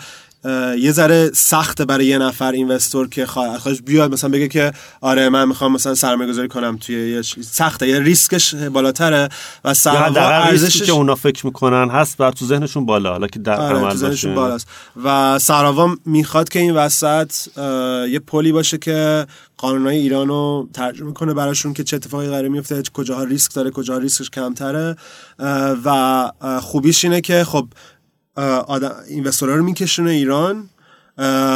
یه 0.79 0.93
ذره 0.93 1.31
سخته 1.35 1.85
برای 1.85 2.07
یه 2.07 2.19
نفر 2.19 2.53
investor 2.53 3.09
که 3.09 3.27
خواهش 3.27 3.83
بیاد 3.83 4.13
مثلا 4.13 4.31
بگه 4.31 4.49
که 4.49 4.73
آره 5.01 5.29
من 5.29 5.49
می‌خوام 5.49 5.73
مثلا 5.73 5.95
سرمایه 5.95 6.31
گذاری 6.31 6.49
کنم 6.49 6.77
توی 6.77 7.11
یه 7.11 7.23
سخته 7.43 7.89
یه 7.89 8.01
ریسکش 8.01 8.55
بالاتره 8.55 9.29
و 9.65 9.75
سرمایه 9.75 10.23
ارزشش 10.23 10.83
که 10.83 10.93
اونا 10.93 11.15
فکر 11.15 11.47
می‌کنن 11.47 11.91
هست 11.91 12.17
بر 12.17 12.31
تو 12.31 12.45
ذهنشون 12.45 12.87
بالا 12.87 13.11
حالا 13.11 13.27
که 13.27 13.39
در 13.39 13.61
آره 13.61 13.93
تو 13.93 13.97
ذهنشون 13.97 14.35
بالاست. 14.35 14.67
و 15.05 15.39
سراوا 15.39 15.97
می‌خواد 16.07 16.49
که 16.49 16.59
این 16.59 16.75
وسط 16.75 17.33
یه 18.09 18.19
پلی 18.19 18.53
باشه 18.53 18.79
که 18.79 19.27
قانونهای 19.57 19.97
ایران 19.97 20.29
رو 20.29 20.69
ترجمه 20.73 21.13
کنه 21.13 21.35
براشون 21.35 21.75
که 21.75 21.85
چه 21.85 21.97
اتفاقی 21.97 22.27
قرار 22.27 22.49
میفته 22.49 22.83
کجاها 22.93 23.25
ریسک 23.25 23.55
داره 23.55 23.71
کجاها 23.71 23.99
ریسکش 23.99 24.31
کمتره. 24.31 24.97
و 25.85 26.31
خوبیش 26.63 27.05
اینه 27.05 27.21
که 27.21 27.45
خب 27.45 27.69
اینوستورها 29.09 29.57
رو 29.57 29.65
میکشونه 29.65 30.11
ایران. 30.11 30.69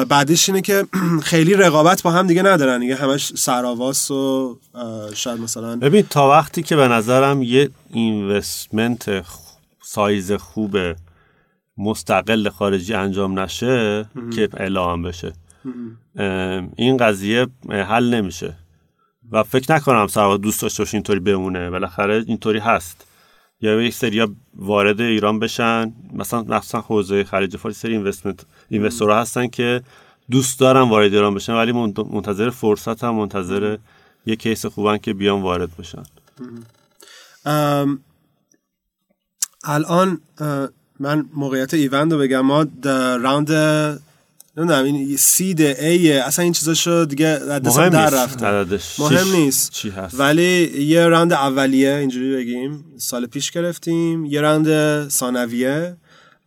بعدش 0.09 0.49
اینه 0.49 0.61
که 0.61 0.87
خیلی 1.23 1.55
رقابت 1.55 2.03
با 2.03 2.11
هم 2.11 2.27
دیگه 2.27 2.43
ندارن. 2.43 2.81
دیگه 2.81 2.97
همش 2.97 3.33
سراواس 3.35 4.11
و 4.11 4.59
شاید 5.15 5.41
مثلا 5.41 5.77
ببین 5.77 6.03
تا 6.03 6.29
وقتی 6.31 6.63
که 6.63 6.77
به 6.77 6.89
نظرم 6.89 7.43
یه 7.43 7.71
اینوستمنت 7.91 9.25
سایز 9.83 10.33
خوب 10.33 10.77
مستقل 11.79 12.49
خارجی 12.49 12.95
انجام 12.95 13.39
نشه 13.39 14.07
که 14.35 14.49
اعلام 14.57 15.03
بشه. 15.03 15.33
این 16.77 16.97
قضیه 16.97 17.47
حل 17.69 18.15
نمیشه. 18.15 18.57
و 19.33 19.43
فکر 19.43 19.75
نکنم 19.75 20.07
سروا 20.07 20.37
دوست 20.37 20.63
داشته 20.63 20.83
باشه 20.83 20.95
اینطوری 20.95 21.21
بمونه. 21.21 21.71
بالاخره 21.71 22.25
اینطوری 22.27 22.59
هست. 22.59 23.08
یا 23.61 23.83
یک 23.83 23.95
سری 23.95 24.27
وارد 24.55 25.01
ایران 25.01 25.39
بشن. 25.39 25.93
مثلا 26.13 26.43
مثلا 26.43 26.81
حوزه 26.81 27.25
خلیج 27.25 27.57
فارس 27.57 27.81
سری 27.81 27.93
اینوستمنت 27.93 28.41
اینوستورها 28.69 29.21
هستن 29.21 29.47
که 29.47 29.83
دوست 30.31 30.61
دارن 30.61 30.89
وارد 30.89 31.15
ایران 31.15 31.35
بشن 31.35 31.53
ولی 31.53 31.73
منتظر 32.13 32.51
فرصت 32.51 33.05
هم 33.05 33.15
منتظر 33.15 33.77
یه 34.27 34.37
کیس 34.37 34.67
خوبن 34.67 34.99
که 34.99 35.15
بیان 35.15 35.43
وارد 35.43 35.71
بشن. 35.77 36.03
الان 39.65 40.21
من 41.01 41.27
موقعیت 41.35 41.75
ایوند 41.75 42.13
رو 42.13 42.19
بگم. 42.19 42.41
ما 42.41 42.67
راوند 43.23 43.51
نمی‌دونم 44.59 44.85
این 44.85 45.17
سید 45.17 45.61
ای 45.61 46.13
اصلا 46.13 46.43
این 46.43 46.53
چیزاشو 46.53 47.05
دیگه 47.05 47.39
دست 47.39 47.79
در 47.79 48.11
رفته. 48.11 48.69
مهم 48.99 49.33
نیست. 49.33 49.71
چی 49.73 49.91
هست. 49.91 50.21
ولی 50.21 50.83
یه 50.85 51.07
راند 51.07 51.33
اولیه 51.33 51.95
اینجوری 51.95 52.37
بگیم. 52.37 52.85
سال 52.97 53.27
پیش 53.27 53.51
گرفتیم. 53.51 54.25
یه 54.25 54.41
راند 54.41 55.09
ثانویه. 55.09 55.97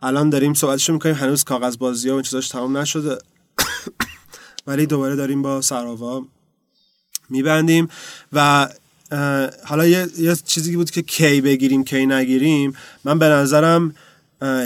الان 0.02 0.30
داریم 0.30 0.54
صحبتشو 0.54 0.92
می‌کنیم. 0.92 1.14
هنوز 1.14 1.44
کاغذ 1.44 1.76
بازی 1.76 2.08
ها 2.08 2.16
و 2.16 2.22
چیزاش 2.22 2.48
تمام 2.48 2.76
نشده. 2.76 3.18
ولی 4.66 4.86
دوباره 4.86 5.16
داریم 5.16 5.42
با 5.42 5.60
سراوا 5.60 6.24
میبندیم. 7.30 7.88
و 8.32 8.68
حالا 9.64 9.86
یه،, 9.86 10.06
یه 10.18 10.36
چیزی 10.46 10.76
بود 10.76 10.90
که 10.90 11.02
کی 11.02 11.40
بگیریم 11.40 11.84
کی 11.84 12.06
نگیریم. 12.06 12.72
من 13.04 13.18
به 13.18 13.26
نظرم 13.26 13.94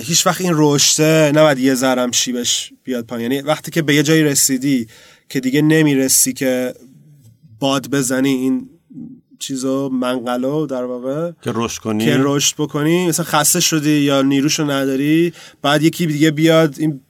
هیچ 0.02 0.26
وقت 0.26 0.40
این 0.40 0.52
رشته 0.54 1.33
نباید 1.35 1.59
یه 1.59 1.75
ذرم 1.75 2.11
شیبش 2.11 2.73
بیاد 2.85 3.06
پایین. 3.06 3.33
یعنی 3.33 3.47
وقتی 3.47 3.71
که 3.71 3.83
به 3.83 3.95
یه 3.95 4.02
جایی 4.02 4.23
رسیدی 4.23 4.87
که 5.28 5.40
دیگه 5.40 5.62
نمی‌رسی 5.62 6.33
که 6.33 6.75
باد 7.61 7.90
بزنی 7.90 8.28
این 8.28 8.68
چیزو 9.38 9.88
منقلو 9.88 10.66
در 10.66 10.85
واقع 10.85 11.33
که 11.42 11.52
رشد 11.54 11.80
کنی؟ 11.83 12.04
که 12.04 12.16
رشد 12.18 12.54
بکنی. 12.59 13.06
مثلا 13.09 13.25
خسته 13.25 13.61
شدی 13.61 13.90
یا 13.90 14.23
نیروشو 14.23 14.71
نداری 14.71 15.33
بعد 15.62 15.83
یکی 15.83 16.06
دیگه 16.06 16.30
بیاد 16.30 16.75
این 16.78 17.00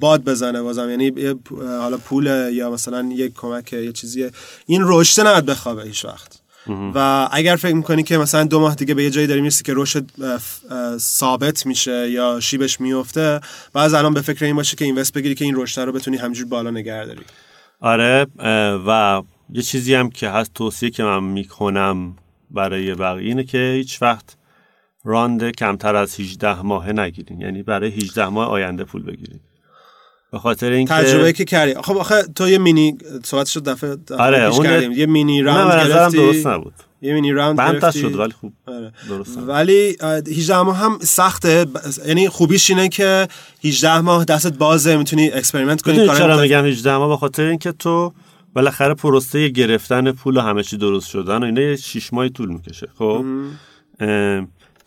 باد 0.00 0.24
بزنه 0.24 0.62
بازم. 0.62 0.90
یعنی 0.90 1.12
حالا 1.60 1.96
پول 1.96 2.50
یا 2.52 2.70
مثلا 2.70 3.10
یک 3.12 3.34
کمک 3.34 3.72
یه 3.72 3.92
چیزیه. 3.92 4.30
این 4.66 4.82
رشد 4.84 5.20
نباید 5.26 5.46
بخوابه 5.46 5.82
هیچ 5.82 6.04
وقت. 6.04 6.40
و 6.94 7.28
اگر 7.32 7.56
فکر 7.56 7.74
می‌کنی 7.74 8.02
که 8.02 8.18
مثلا 8.18 8.44
دو 8.44 8.60
ماه 8.60 8.74
دیگه 8.74 8.94
به 8.94 9.04
یه 9.04 9.10
جایی 9.10 9.26
داری 9.26 9.40
می‌رسی 9.40 9.64
که 9.64 9.72
رشد 9.76 10.10
ثابت 10.98 11.66
میشه 11.66 12.10
یا 12.10 12.40
شیبش 12.40 12.80
میفته 12.80 13.40
بعض 13.72 13.94
الان 13.94 14.14
به 14.14 14.20
فکر 14.20 14.44
این 14.44 14.56
باشه 14.56 14.76
که 14.76 14.84
اینوست 14.84 15.12
بگیری 15.12 15.34
که 15.34 15.44
این 15.44 15.56
رشد 15.56 15.80
رو 15.80 15.92
بتونی 15.92 16.16
همجور 16.16 16.46
بالا 16.46 16.70
نگه 16.70 17.04
داری. 17.04 17.22
آره 17.80 18.26
و 18.86 19.22
یه 19.52 19.62
چیزی 19.62 19.94
هم 19.94 20.10
که 20.10 20.28
هست 20.28 20.54
توصیه 20.54 20.90
که 20.90 21.02
من 21.02 21.24
می‌کنم 21.24 22.16
برای 22.50 22.94
بقیه 22.94 23.28
اینه 23.28 23.44
که 23.44 23.72
هیچ 23.76 24.02
وقت 24.02 24.36
راند 25.04 25.50
کمتر 25.50 25.96
از 25.96 26.20
18 26.20 26.62
ماه 26.62 26.92
نگیرین. 26.92 27.40
یعنی 27.40 27.62
برای 27.62 27.90
18 27.90 28.28
ماه 28.28 28.48
آینده 28.48 28.84
پول 28.84 29.02
بگیرین. 29.02 29.40
به 30.32 30.38
خاطر 30.38 30.72
اینکه 30.72 30.94
تجربه 30.94 31.32
که 31.32 31.44
کردی. 31.44 31.74
خب 31.74 31.96
آخه 31.96 32.22
تو 32.34 32.48
یه 32.48 32.58
مینی 32.58 32.98
صحبت 33.24 33.46
شد 33.46 33.64
دفعه, 33.64 33.96
دفعه 33.96 34.18
آره 34.18 34.44
اون 34.44 34.62
کردیم. 34.62 34.92
یه 34.92 35.06
مینی 35.06 35.42
راوند 35.42 35.88
گرفتی. 35.88 36.16
درست 36.16 36.46
نبود. 36.46 36.72
یه 37.02 37.14
mini 37.14 37.32
round 37.32 37.58
گرفتی 37.58 38.00
شد 38.00 38.14
ولی 38.16 38.32
خوب 38.32 38.52
آره. 38.66 38.92
درست 39.08 39.38
ولی 39.46 39.96
18 40.02 40.62
ماه 40.62 40.76
هم 40.76 40.98
سخته. 41.02 41.66
یعنی 42.06 42.28
خوبیش 42.28 42.70
اینه 42.70 42.88
که 42.88 43.28
18 43.64 44.00
ماه 44.00 44.24
دستت 44.24 44.52
بازه 44.52 44.96
می‌تونی 44.96 45.30
experiment 45.30 45.82
کنی 45.82 46.06
کارا 46.06 46.18
چرا 46.18 46.40
میگم 46.40 46.64
18 46.64 46.96
ماه؟ 46.96 47.08
به 47.08 47.16
خاطر 47.16 47.42
اینکه 47.42 47.72
تو 47.72 48.12
بالاخره 48.54 48.94
پروسه 48.94 49.48
گرفتن 49.48 50.12
پول 50.12 50.36
و 50.36 50.40
همه 50.40 50.62
چی 50.62 50.76
درست 50.76 51.08
شدن 51.08 51.42
و 51.42 51.44
اینا 51.44 51.76
6 51.76 52.12
ماه 52.12 52.28
طول 52.28 52.48
می‌کشه 52.48 52.88
خب؟ 52.98 53.24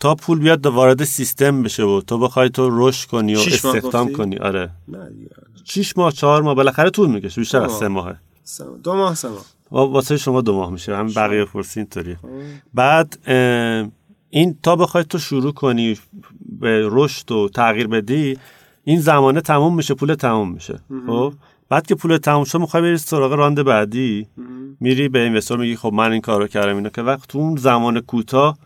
تا 0.00 0.14
پول 0.14 0.38
بیاد 0.38 0.66
وارد 0.66 1.04
سیستم 1.04 1.62
بشه 1.62 1.82
و 1.82 2.00
تو 2.00 2.18
بخوای 2.18 2.50
تو 2.50 2.88
رشد 2.88 3.08
کنی 3.08 3.34
و 3.34 3.38
استخدام 3.38 4.12
کنی. 4.12 4.36
آره. 4.36 4.70
شیش 5.64 5.98
ماه 5.98 6.12
چهار 6.12 6.42
ماه 6.42 6.54
بالاخره 6.54 6.90
طول 6.90 7.10
می‌کشه. 7.10 7.40
بیشتر 7.40 7.62
از 7.62 7.72
سه 7.72 7.88
ماهه. 7.88 8.16
دو 8.84 8.94
ماه 8.94 9.14
سه 9.14 9.28
ماه. 9.28 9.44
واسه 9.70 10.16
شما 10.16 10.40
دو 10.40 10.56
ماه 10.56 10.70
میشه. 10.70 10.96
هم 10.96 11.12
بقیه 11.16 11.44
فرسی 11.44 11.80
اینطوری 11.80 12.14
خب. 12.14 12.28
بعد 12.74 13.18
این 14.30 14.58
تا 14.62 14.76
بخوای 14.76 15.04
تو 15.04 15.18
شروع 15.18 15.52
کنی 15.52 15.98
به 16.60 16.88
رشد 16.90 17.32
و 17.32 17.48
تغییر 17.48 17.86
بدی 17.86 18.38
این 18.84 19.00
زمانه 19.00 19.40
تموم 19.40 19.76
میشه 19.76 19.94
پول 19.94 20.14
تموم 20.14 20.52
میشه. 20.52 20.78
خب؟ 21.06 21.34
بعد 21.68 21.86
که 21.86 21.94
پول 21.94 22.16
تموم 22.16 22.44
شد 22.44 22.58
می‌خوای 22.58 22.82
بری 22.82 22.98
سراغ 22.98 23.32
راند 23.32 23.62
بعدی. 23.62 24.26
میری 24.80 25.08
به 25.08 25.18
اینوستور 25.18 25.58
میگی 25.58 25.76
خب 25.76 25.92
من 25.92 26.12
این 26.12 26.20
کارو 26.20 26.46
کردم 26.46 26.76
اینا 26.76 26.88
که 26.88 27.02
وقت 27.02 27.28
تو 27.28 27.38
اون 27.38 27.56
زمان 27.56 28.00
کوتاه 28.00 28.58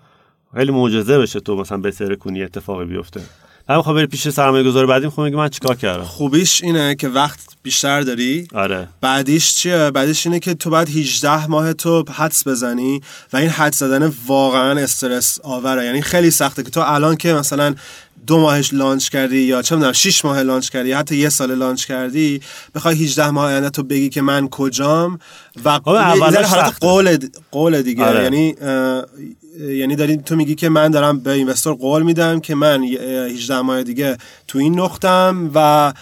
خیلی 0.55 0.73
معجزه 0.73 1.19
بشه 1.19 1.41
تو 1.41 1.57
مثلا 1.57 1.79
بسره 1.79 2.17
کنی 2.17 2.43
اتفاقی 2.43 2.85
بیفته. 2.85 3.21
هم 3.69 3.83
خب 3.83 3.93
بری 3.93 4.07
پیش 4.07 4.29
سرمایه 4.29 4.65
گذار 4.65 4.87
بعدی 4.87 5.05
می‌خوام 5.05 5.25
میگه 5.27 5.37
من 5.37 5.49
چیکار 5.49 5.77
کردم؟ 5.77 6.05
خوبیش 6.05 6.63
اینه 6.63 6.95
که 6.95 7.09
وقت 7.09 7.41
بیشتر 7.63 8.01
داری. 8.01 8.49
آره. 8.55 8.89
بعدیش 9.01 9.55
چیه؟ 9.55 9.91
بعدش 9.91 10.27
اینه 10.27 10.39
که 10.39 10.55
تو 10.55 10.71
بعد 10.71 10.89
18 10.89 11.47
ماه 11.47 11.73
تو 11.73 12.05
حدس 12.13 12.49
بزنی 12.49 13.01
و 13.33 13.37
این 13.37 13.49
حدس 13.49 13.79
زدن 13.79 14.13
واقعا 14.27 14.81
استرس 14.81 15.41
آوره. 15.43 15.85
یعنی 15.85 16.03
خیلی 16.03 16.31
سخته 16.31 16.63
که 16.63 16.71
تو 16.71 16.81
الان 16.81 17.17
که 17.17 17.33
مثلا 17.33 17.75
دو 18.27 18.39
ماهش 18.39 18.75
لانچ 18.75 19.09
کردی 19.09 19.39
یا 19.39 19.63
چه 19.63 19.75
می‌دونم 19.75 19.93
6 19.93 20.25
ماه 20.25 20.43
لانچ 20.43 20.69
کردی 20.69 20.93
حتی 20.93 21.17
یه 21.17 21.29
سال 21.29 21.55
لانچ 21.55 21.85
کردی 21.85 22.41
بخوای 22.75 23.05
18 23.05 23.31
ماه 23.31 23.47
آینده 23.47 23.71
تو 23.71 23.83
بگی 23.83 24.09
که 24.09 24.23
من 24.23 24.49
کجام 24.49 25.19
و 25.65 25.79
خب، 25.79 25.97
حالت 25.97 26.77
قول 26.81 27.19
قول 27.51 27.83
دیگه. 27.83 28.05
آره. 28.05 28.23
یعنی 28.23 28.55
یعنی 29.59 29.97
داری 29.97 30.17
تو 30.17 30.37
میگی 30.37 30.55
که 30.55 30.69
من 30.69 30.91
دارم 30.91 31.19
به 31.21 31.31
اینوستور 31.31 31.75
قول 31.75 32.03
میدم 32.03 32.41
که 32.41 32.55
من 32.55 32.85
18 32.85 33.61
ماه 33.61 33.83
دیگه 33.83 34.17
تو 34.49 34.59
این 34.59 34.81
نقطم 34.81 35.51
و 35.55 35.93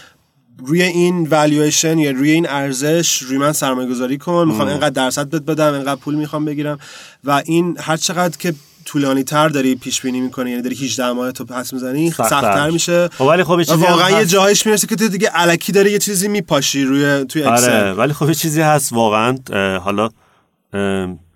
روی 0.67 0.83
این 0.83 1.27
والویشن 1.27 1.99
یا 1.99 2.11
روی 2.11 2.31
این 2.31 2.49
ارزش 2.49 3.19
روی 3.23 3.39
من 3.39 3.53
سرمایه 3.53 3.89
گذاری 3.89 4.19
کن 4.19 4.45
می‌خوام 4.49 4.69
اینقدر 4.69 4.91
درصد 4.91 5.31
بد 5.31 5.45
بدم 5.45 5.73
اینقدر 5.73 6.01
پول 6.01 6.15
می‌خوام 6.15 6.45
بگیرم 6.45 6.79
و 7.25 7.43
این 7.47 7.77
هر 7.81 7.97
چقدر 7.97 8.37
که 8.37 8.55
طولانی 8.87 9.25
تر 9.25 9.49
داری 9.49 9.75
پیش 9.75 10.01
بینی 10.01 10.21
می‌کنی 10.21 10.51
یعنی 10.51 10.63
داری 10.63 10.77
18 10.77 11.13
ماه 11.13 11.33
تو 11.33 11.45
پس 11.45 11.73
می‌زنی 11.73 12.11
سختتر 12.11 12.71
میشه. 12.71 13.09
خب 13.09 13.25
ولی 13.25 13.45
خب 13.45 13.63
چیزی 13.63 13.83
واقعا 13.83 14.11
یه 14.11 14.27
جایش 14.27 14.67
می‌رسه 14.67 14.87
که 14.87 14.97
تو 14.97 15.09
دیگه 15.09 15.31
الکی 15.35 15.73
داری 15.73 15.91
یه 15.91 15.99
چیزی 15.99 16.29
میپاشی 16.29 16.85
روی 16.85 17.25
توی 17.25 17.43
اکسل 17.43 17.71
آره 17.71 17.93
ولی 17.93 18.13
خب 18.13 18.33
چیزی 18.33 18.61
هست 18.61 18.93
واقعا 18.93 19.39
حالا 19.79 20.09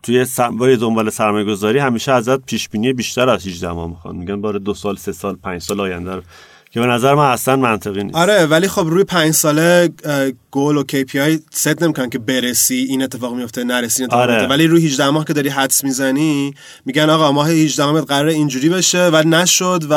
توی 0.03 0.25
سم... 0.25 0.77
دنبال 0.77 1.11
سرمایه 1.11 1.45
گذاری 1.45 1.79
همیشه 1.79 2.13
ازت 2.13 2.41
پیش 2.47 2.69
بینی 2.69 2.93
بیشتر 2.93 3.29
از 3.29 3.47
18 3.47 3.73
ماه 3.73 3.89
می‌خوان. 3.89 4.17
میگن 4.17 4.41
بار 4.41 4.59
دو 4.59 4.75
سال 4.75 4.97
سه 4.97 5.13
سال 5.13 5.37
پنج 5.37 5.63
سال 5.63 5.81
آینده 5.81 6.15
رو 6.15 6.23
که 6.71 6.81
به 6.81 6.87
نظر 6.87 7.15
من 7.15 7.31
اصلا 7.31 7.57
منطقی 7.57 8.05
نیست. 8.05 8.17
آره 8.17 8.47
ولی 8.47 8.69
خب 8.69 8.87
روی 8.87 9.05
پنج 9.05 9.31
ساله 9.31 9.89
گل 10.51 10.77
و 10.77 10.85
KPI 10.93 11.41
ست 11.51 11.83
نمی‌کنن 11.83 12.11
که 12.11 12.19
برسی 12.19 12.75
این 12.75 13.03
اتفاق 13.03 13.35
میفته 13.35 13.65
نرسی 13.65 14.05
اتفاق 14.05 14.21
آره. 14.21 14.47
ولی 14.47 14.67
روی 14.67 14.87
18 14.87 15.11
ماه 15.11 15.25
که 15.25 15.33
داری 15.33 15.49
حدس 15.49 15.85
می‌زنی 15.85 16.55
میگن 16.85 17.11
آقا 17.11 17.33
ماه 17.33 17.51
18 17.51 17.87
ماه 17.87 18.01
قرار 18.01 18.29
اینجوری 18.29 18.69
بشه 18.69 19.11
و 19.13 19.23
نشد 19.29 19.85
و 19.91 19.95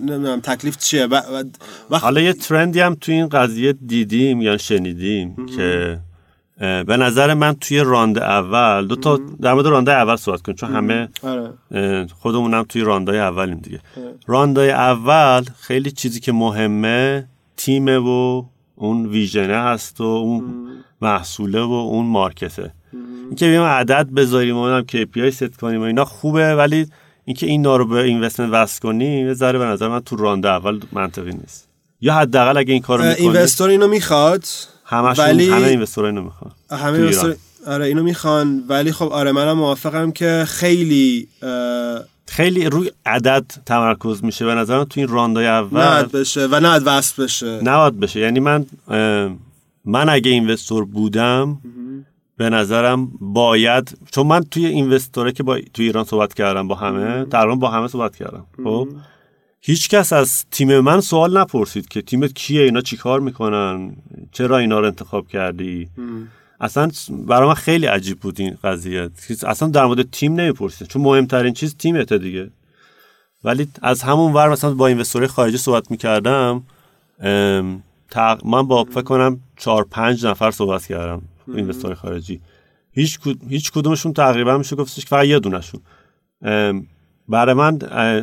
نمی‌دونم 0.00 0.40
تکلیف 0.40 0.76
چیه. 0.76 1.06
و... 1.06 1.22
حالا 1.90 2.20
یه 2.20 2.32
ترندی 2.32 2.80
هم 2.80 2.94
تو 2.94 3.12
این 3.12 3.28
قضیه 3.28 3.72
دیدیم 3.72 4.42
یا 4.42 4.56
شنیدیم 4.56 5.46
که 5.56 5.98
به 6.58 6.96
نظر 6.96 7.34
من 7.34 7.54
توی 7.54 7.80
رانده 7.80 8.24
اول 8.24 8.86
دو 8.86 8.96
تا 8.96 9.20
در 9.40 9.54
مورد 9.54 9.66
رانده 9.66 9.92
اول 9.92 10.16
صحبت 10.16 10.42
کنیم 10.42 10.56
چون 10.56 10.74
همه 10.74 11.08
آره. 11.22 12.06
خودمونم 12.20 12.64
توی 12.68 12.82
راندای 12.82 13.18
اولیم 13.18 13.58
دیگه. 13.58 13.80
راندای 14.26 14.70
اول 14.70 15.44
خیلی 15.60 15.90
چیزی 15.90 16.20
که 16.20 16.32
مهمه 16.32 17.28
تیمه 17.56 17.98
و 17.98 18.42
اون 18.76 19.06
ویژنه 19.06 19.56
هست 19.56 20.00
و 20.00 20.04
اون 20.04 20.44
محصوله 21.02 21.60
و 21.60 21.72
اون 21.72 22.06
مارکته. 22.06 22.72
اینکه 23.26 23.46
بیایم 23.46 23.62
عدد 23.62 24.08
بذاریم 24.10 24.56
و 24.56 24.82
KPI 24.82 25.28
ست 25.28 25.56
کنیم 25.56 25.80
و 25.80 25.84
اینا 25.84 26.04
خوبه 26.04 26.54
ولی 26.54 26.86
اینکه 27.24 27.46
این 27.46 27.64
رو 27.64 27.86
به 27.86 28.02
اینوستمنت 28.02 28.50
وصل 28.52 28.80
کنی 28.80 29.20
یه 29.20 29.34
ذره 29.34 29.58
به 29.58 29.64
نظر 29.64 29.88
من 29.88 30.00
تو 30.00 30.16
رانده 30.16 30.48
اول 30.48 30.80
منطقی 30.92 31.30
نیست. 31.30 31.68
یا 32.00 32.14
حداقل 32.14 32.56
اگه 32.56 32.72
این 32.72 32.82
کارو 32.82 33.04
می‌کنی. 33.04 33.26
اینوستور 33.26 33.70
اینو 33.70 33.88
می‌خواد؟ 33.88 34.44
همشون 34.84 35.24
ولی- 35.24 35.50
همه 35.50 35.66
اینوستورا 35.66 36.08
اینو 36.08 36.22
می‌خوان. 36.22 36.52
همه 36.70 36.98
تو 36.98 37.02
اینوستور-. 37.04 37.36
آره 37.66 37.86
اینو 37.86 38.02
می‌خوان. 38.02 38.64
ولی 38.68 38.92
خب 38.92 39.08
آره 39.12 39.32
منم 39.32 39.52
موافقم 39.52 40.12
که 40.12 40.44
خیلی 40.48 41.28
اه، 41.42 41.98
خیلی 42.26 42.66
روی 42.66 42.90
عدد 43.06 43.44
تمرکز 43.66 44.24
میشه 44.24 44.44
به 44.44 44.54
نظر 44.54 44.78
من 44.78 44.84
تو 44.84 45.00
این 45.00 45.08
راندای 45.08 45.46
اول 45.46 45.80
نهد 45.80 46.12
بشه 46.12 46.46
و 46.50 46.60
نهد 46.60 46.82
وصل 46.86 47.22
بشه. 47.22 47.60
نباید 47.62 48.00
بشه. 48.00 48.20
یعنی 48.20 48.40
من 48.40 48.66
من 49.84 50.08
اگه 50.08 50.30
اینوستور 50.30 50.84
بودم 50.84 51.58
به 52.36 52.50
نظرم 52.50 53.08
باید 53.20 53.98
چون 54.10 54.26
من 54.26 54.42
توی 54.50 54.66
اینوستوره 54.66 55.32
که 55.32 55.42
با 55.42 55.58
توی 55.74 55.86
ایران 55.86 56.04
صحبت 56.04 56.34
کردم 56.34 56.68
با 56.68 56.74
همه 56.74 57.24
تقریبا 57.24 57.54
با 57.54 57.70
همه 57.70 57.88
صحبت 57.88 58.16
کردم. 58.16 58.46
خب؟ 58.64 58.88
هیچ 59.66 59.88
کس 59.88 60.12
از 60.12 60.44
تیم 60.50 60.80
من 60.80 61.00
سوال 61.00 61.38
نپرسید 61.38 61.88
که 61.88 62.02
تیمت 62.02 62.32
کیه؟ 62.32 62.62
اینا 62.62 62.80
چیکار 62.80 63.20
می‌کنن؟ 63.20 63.96
چرا 64.32 64.58
اینا 64.58 64.80
رو 64.80 64.86
انتخاب 64.86 65.28
کردی؟ 65.28 65.88
اصلا 66.60 66.90
برای 67.10 67.48
من 67.48 67.54
خیلی 67.54 67.86
عجیب 67.86 68.20
بود 68.20 68.40
این 68.40 68.58
قضیه. 68.64 69.10
اصلا 69.46 69.68
در 69.68 69.86
مورد 69.86 70.10
تیم 70.10 70.40
نمی‌پرسید 70.40 70.88
چون 70.88 71.02
مهمترین 71.02 71.52
چیز 71.52 71.76
تیمته 71.76 72.18
دیگه. 72.18 72.50
ولی 73.44 73.68
از 73.82 74.02
همون 74.02 74.32
ور 74.32 74.48
مثلا 74.48 74.74
با 74.74 74.86
اینوستورهای 74.86 75.28
خارجی 75.28 75.56
صحبت 75.56 75.90
می‌کردم 75.90 76.62
من 78.44 78.62
با 78.68 78.84
فکر 78.84 79.02
کنم 79.02 79.40
چهار 79.56 79.84
پنج 79.90 80.26
نفر 80.26 80.50
صحبت 80.50 80.86
کردم 80.86 81.22
اینوستور 81.54 81.94
خارجی. 81.94 82.40
هیچ, 82.92 83.18
کد... 83.20 83.36
هیچ 83.48 83.72
کدومشون 83.72 84.12
تقریبا 84.12 84.58
میشه 84.58 84.76
گفتش 84.76 85.04
که 85.04 85.08
فقط 85.08 85.24
یه 85.24 85.38
دونشون 85.38 85.80
ام، 86.42 86.86
برای 87.28 87.54
من 87.54 87.78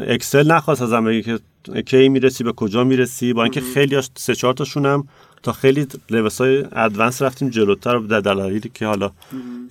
اکسل 0.08 0.52
نخواست 0.52 0.82
ازم 0.82 1.06
بگه 1.06 1.22
که 1.22 1.40
کی 1.82 2.10
می‌رسی 2.10 2.44
به 2.44 2.52
کجا 2.52 2.84
می‌رسی. 2.84 3.34
با 3.34 3.44
اینکه 3.44 3.62
خیلی 3.62 3.96
هاش- 3.96 4.10
سه 4.16 4.36
چهار 4.36 4.54
تاشون 4.54 4.86
هم 4.86 5.08
تا 5.44 5.52
خیلی 5.54 5.88
لباس 6.10 6.42
های 6.42 6.66
ادوانس 6.72 7.22
رفتیم 7.22 7.50
جلوتر 7.50 7.98
در 7.98 8.20
دلایلی 8.20 8.72
که 8.74 8.86
حالا 8.86 9.12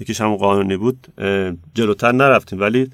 یکیش 0.00 0.20
هم 0.20 0.37
قانونی 0.37 0.76
بود 0.76 1.06
جلوتر 1.75 2.12
نرفتیم. 2.12 2.60
ولی 2.60 2.90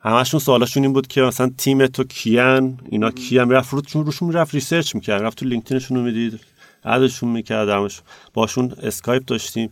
همشون 0.00 0.40
سوالاشون 0.40 0.82
این 0.82 0.92
بود 0.92 1.06
که 1.06 1.22
مثلا 1.22 1.50
تیم 1.58 1.86
تو 1.86 2.04
کیان؟ 2.04 2.78
اینا 2.90 3.10
کیان؟ 3.10 3.50
رفت 3.50 3.74
رو 3.74 4.02
روشون 4.02 4.28
می‌رفت 4.28 4.54
research 4.54 4.94
می‌کرد 4.94 5.22
رفت 5.22 5.38
تو 5.38 5.46
لینکدینشون 5.46 5.96
رو 5.96 6.02
می‌دید 6.02 6.40
add 6.84 7.03
شون 7.03 7.28
می‌کرد 7.28 7.92
باشون 8.34 8.72
اسکایپ 8.82 9.24
داشتیم. 9.24 9.70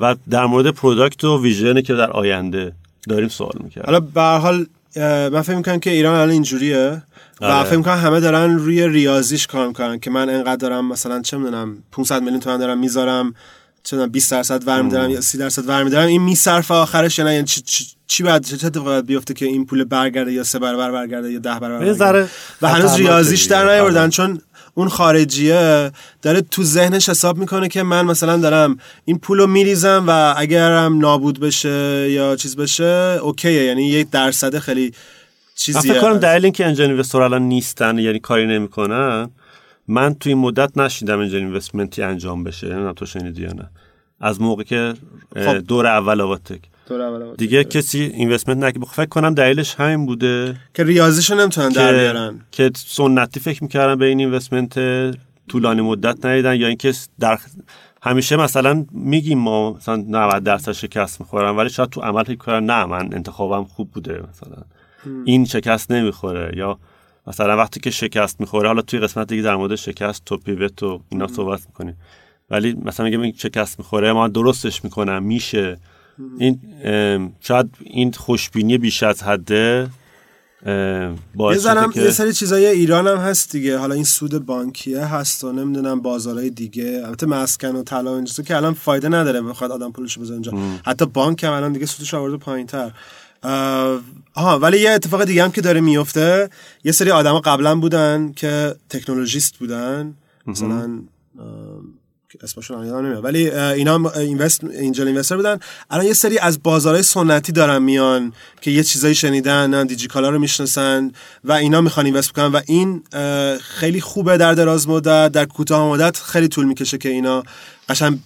و 0.00 0.16
در 0.30 0.46
مورد 0.46 0.70
product 0.70 1.24
و 1.24 1.42
vision 1.42 1.76
ی 1.76 1.82
که 1.82 1.94
در 1.94 2.10
آینده 2.10 2.72
داریم 3.08 3.28
سوال 3.28 3.54
می‌کرد 3.64 3.84
حالا 3.84 4.00
به 4.00 4.20
هر 4.20 4.38
حال 4.38 4.66
من 4.96 5.42
فکر 5.42 5.56
می‌کنم 5.56 5.80
که 5.80 5.90
ایران 5.90 6.14
الان 6.14 6.30
اینجوریه 6.30 7.02
و 7.40 7.44
آره. 7.44 7.68
فکر 7.68 7.76
می‌کنم 7.76 7.98
همه 7.98 8.20
دارن 8.20 8.58
روی 8.58 8.88
ریاضیش 8.88 9.46
کار 9.46 9.68
می‌کنن 9.68 10.00
که 10.00 10.10
من 10.10 10.30
انقدر 10.30 10.56
دارم 10.56 10.84
مثلا 10.84 11.22
چه 11.22 11.36
می‌دونم 11.36 11.82
500 11.92 12.22
میلیون 12.22 12.40
تومن 12.40 12.58
دارم 12.58 12.78
می‌ذارم 12.78 13.34
چه 13.82 13.96
می‌دونم 13.96 14.12
20 14.12 14.30
درصد 14.30 14.68
ور 14.68 14.82
میدارم 14.82 15.10
یا 15.10 15.20
30 15.20 15.38
درصد 15.38 15.68
ور 15.68 15.82
میدارم 15.84 16.08
این 16.08 16.22
میصرفه 16.22 16.74
آخرش 16.74 17.18
یا 17.18 17.24
نه 17.24 17.34
یعنی 17.34 17.46
چی, 17.46 17.60
چی, 17.60 17.86
چی 18.06 18.22
باید 18.22 18.44
چه 18.44 18.66
اتفاقی 18.66 18.90
باید 18.90 19.06
بیفته 19.06 19.34
که 19.34 19.46
این 19.46 19.66
پول 19.66 19.84
برگرده 19.84 20.32
یا 20.32 20.44
سه 20.44 20.58
برابر 20.58 20.90
برگرده 20.90 21.32
یا 21.32 21.38
ده 21.38 21.58
برابر 21.58 21.84
برگرده؟ 21.84 22.28
و 22.62 22.68
هنوز 22.68 22.94
ریاضیش. 22.94 23.44
در 23.44 23.72
نیاوردن 23.72 24.00
آره. 24.00 24.10
چون 24.10 24.40
اون 24.74 24.88
خارجیه 24.88 25.90
داره 26.22 26.40
تو 26.40 26.62
ذهنش 26.62 27.08
حساب 27.08 27.38
می‌کنه 27.38 27.68
که 27.68 27.82
من 27.82 28.04
مثلا 28.04 28.36
دارم 28.36 28.78
این 29.04 29.18
پولو 29.18 29.46
میریزم 29.46 30.04
و 30.08 30.34
اگرم 30.36 30.98
نابود 30.98 31.40
بشه 31.40 32.10
یا 32.10 32.36
چیز 32.36 32.56
بشه 32.56 33.18
اوکیه. 33.22 33.64
یعنی 33.64 33.88
یک 33.88 34.10
درصد 34.10 34.58
خیلی 34.58 34.92
چیزیه. 35.54 35.92
فکر 35.92 36.00
کنم 36.00 36.18
دلیل 36.18 36.44
اینکه 36.44 36.66
انجل 36.66 36.84
اینوستور 36.84 37.22
الان 37.22 37.42
نیستن 37.42 37.98
یعنی 37.98 38.18
کاری 38.18 38.46
نمی‌کنن 38.46 39.30
من 39.88 40.14
توی 40.14 40.32
این 40.32 40.42
مدت 40.42 40.78
نشیدم 40.78 41.18
انجل 41.18 41.38
اینوستمنتی 41.38 42.02
انجام 42.02 42.44
بشه. 42.44 42.66
نمی‌دونم 42.66 42.92
تو 42.92 43.06
شنیدی 43.06 43.42
یا 43.42 43.52
نه. 43.52 43.70
از 44.20 44.40
موقع 44.40 44.62
که 44.62 44.94
خب. 45.34 45.58
دور 45.58 45.86
اول 45.86 46.20
آواتک. 46.20 46.60
اول. 46.92 47.36
دیگه 47.36 47.64
کسی 47.64 48.00
اینوستمنت 48.00 48.58
نکرد. 48.58 48.84
فکر 48.84 49.06
کنم 49.06 49.34
دلیلش 49.34 49.74
همین 49.74 50.06
بوده. 50.06 50.56
که 50.74 50.84
ریاضیشو 50.84 51.34
نمی‌تونن 51.34 51.68
در 51.68 51.92
که 51.92 51.98
بیارن. 51.98 52.40
که 52.50 52.70
سنتی 52.76 53.40
فکر 53.40 53.62
می‌کردن 53.62 53.98
به 53.98 54.06
این 54.06 54.20
اینوستمنت 54.20 54.74
طولانی 55.48 55.80
مدت 55.80 56.26
ندیدن 56.26 56.56
یا 56.56 56.66
اینکه 56.66 56.92
در 57.20 57.38
همیشه 58.02 58.36
مثلا 58.36 58.86
میگیم 58.92 59.38
ما 59.38 59.72
مثلا 59.72 59.96
90 59.96 60.44
درصد 60.44 60.72
شکست 60.72 61.20
می‌خورن 61.20 61.56
ولی 61.56 61.70
شاید 61.70 61.90
تو 61.90 62.00
عمل 62.00 62.24
فکر 62.24 62.36
کنن 62.36 62.66
نه 62.66 62.84
من 62.84 63.14
انتخابم 63.14 63.64
خوب 63.64 63.90
بوده 63.90 64.22
مثلا. 64.30 64.62
این 65.24 65.44
شکست 65.44 65.90
نمی‌خوره 65.90 66.52
یا 66.56 66.78
مثلا 67.26 67.56
وقتی 67.56 67.80
که 67.80 67.90
شکست 67.90 68.40
می‌خوره 68.40 68.68
حالا 68.68 68.82
توی 68.82 69.00
قسمت 69.00 69.28
دیگه 69.28 69.42
در 69.42 69.56
مورد 69.56 69.74
شکست 69.74 70.32
و 70.32 70.36
پیوت 70.36 70.82
و 70.82 71.00
اینا 71.08 71.26
صحبت 71.26 71.60
می‌کنیم. 71.66 71.96
ولی 72.50 72.76
مثلا 72.84 73.06
میگم 73.06 73.20
این 73.20 73.34
شکست 73.36 73.78
می‌خوره 73.78 74.12
ما 74.12 74.28
درستش 74.28 74.84
می‌کنم 74.84 75.22
میشه. 75.22 75.78
این 76.38 76.60
شاید 77.40 77.66
این 77.80 78.12
خوشبینی 78.12 78.78
بیش 78.78 79.02
از 79.02 79.22
حده 79.22 79.88
یه 80.66 81.58
شده 81.58 81.82
یه 81.86 81.92
که 81.92 82.10
سری 82.10 82.32
چیزای 82.32 82.66
ایران 82.66 83.06
هم 83.06 83.16
هست 83.16 83.52
دیگه. 83.52 83.78
حالا 83.78 83.94
این 83.94 84.04
سود 84.04 84.46
بانکیه 84.46 85.04
هست 85.04 85.44
و 85.44 85.52
نمی‌دونم 85.52 86.00
بازارهای 86.00 86.50
دیگه. 86.50 87.02
البته 87.04 87.26
مسکن 87.26 87.76
و 87.76 87.82
طلا 87.82 88.12
و 88.12 88.42
که 88.42 88.56
الان 88.56 88.74
فایده 88.74 89.08
نداره 89.08 89.42
بخواد 89.42 89.70
آدم 89.70 89.92
پولش 89.92 90.18
بذاره 90.18 90.34
اونجا 90.34 90.52
حتی 90.86 91.06
بانک 91.06 91.44
هم 91.44 91.52
الان 91.52 91.72
دیگه 91.72 91.86
سودش 91.86 92.14
آورده 92.14 92.36
پایینتر. 92.36 92.92
آها 94.34 94.58
ولی 94.58 94.80
یه 94.80 94.90
اتفاق 94.90 95.24
دیگه 95.24 95.44
هم 95.44 95.52
که 95.52 95.60
داره 95.60 95.80
میفته 95.80 96.50
یه 96.84 96.92
سری 96.92 97.10
آدما 97.10 97.40
قبلا 97.40 97.74
بودن 97.74 98.32
که 98.36 98.74
تکنولوژیست 98.90 99.56
بودن. 99.56 100.14
مثلا 100.46 101.00
که 101.36 101.99
اسمشون 102.42 102.86
یادم 102.86 103.06
نمیاد. 103.06 103.24
ولی 103.24 103.50
اینا 103.50 103.94
هم 103.94 104.06
اینوست 104.06 104.64
اینجل 104.64 105.06
اینوستر 105.06 105.36
بودن. 105.36 105.58
الان 105.90 106.06
یه 106.06 106.12
سری 106.12 106.38
از 106.38 106.62
بازارهای 106.62 107.02
سنتی 107.02 107.52
دارن 107.52 107.82
میان 107.82 108.32
که 108.60 108.70
یه 108.70 108.82
چیزایی 108.82 109.14
شنیدن 109.14 109.70
نه 109.70 109.84
دیجیکالا 109.84 110.30
رو 110.30 110.38
می‌شناسن 110.38 111.12
و 111.44 111.52
اینا 111.52 111.80
می‌خوان 111.80 112.06
اینوست 112.06 112.32
بکنن 112.32 112.46
و 112.46 112.60
این 112.66 113.02
خیلی 113.60 114.00
خوبه 114.00 114.36
در 114.36 114.54
دراز 114.54 114.88
مدت 114.88 115.32
در 115.32 115.44
کوتاه 115.44 115.88
مدت 115.88 116.16
خیلی 116.16 116.48
طول 116.48 116.64
می‌کشه 116.64 116.98
که 116.98 117.08
اینا 117.08 117.42
قشنگ 117.88 118.18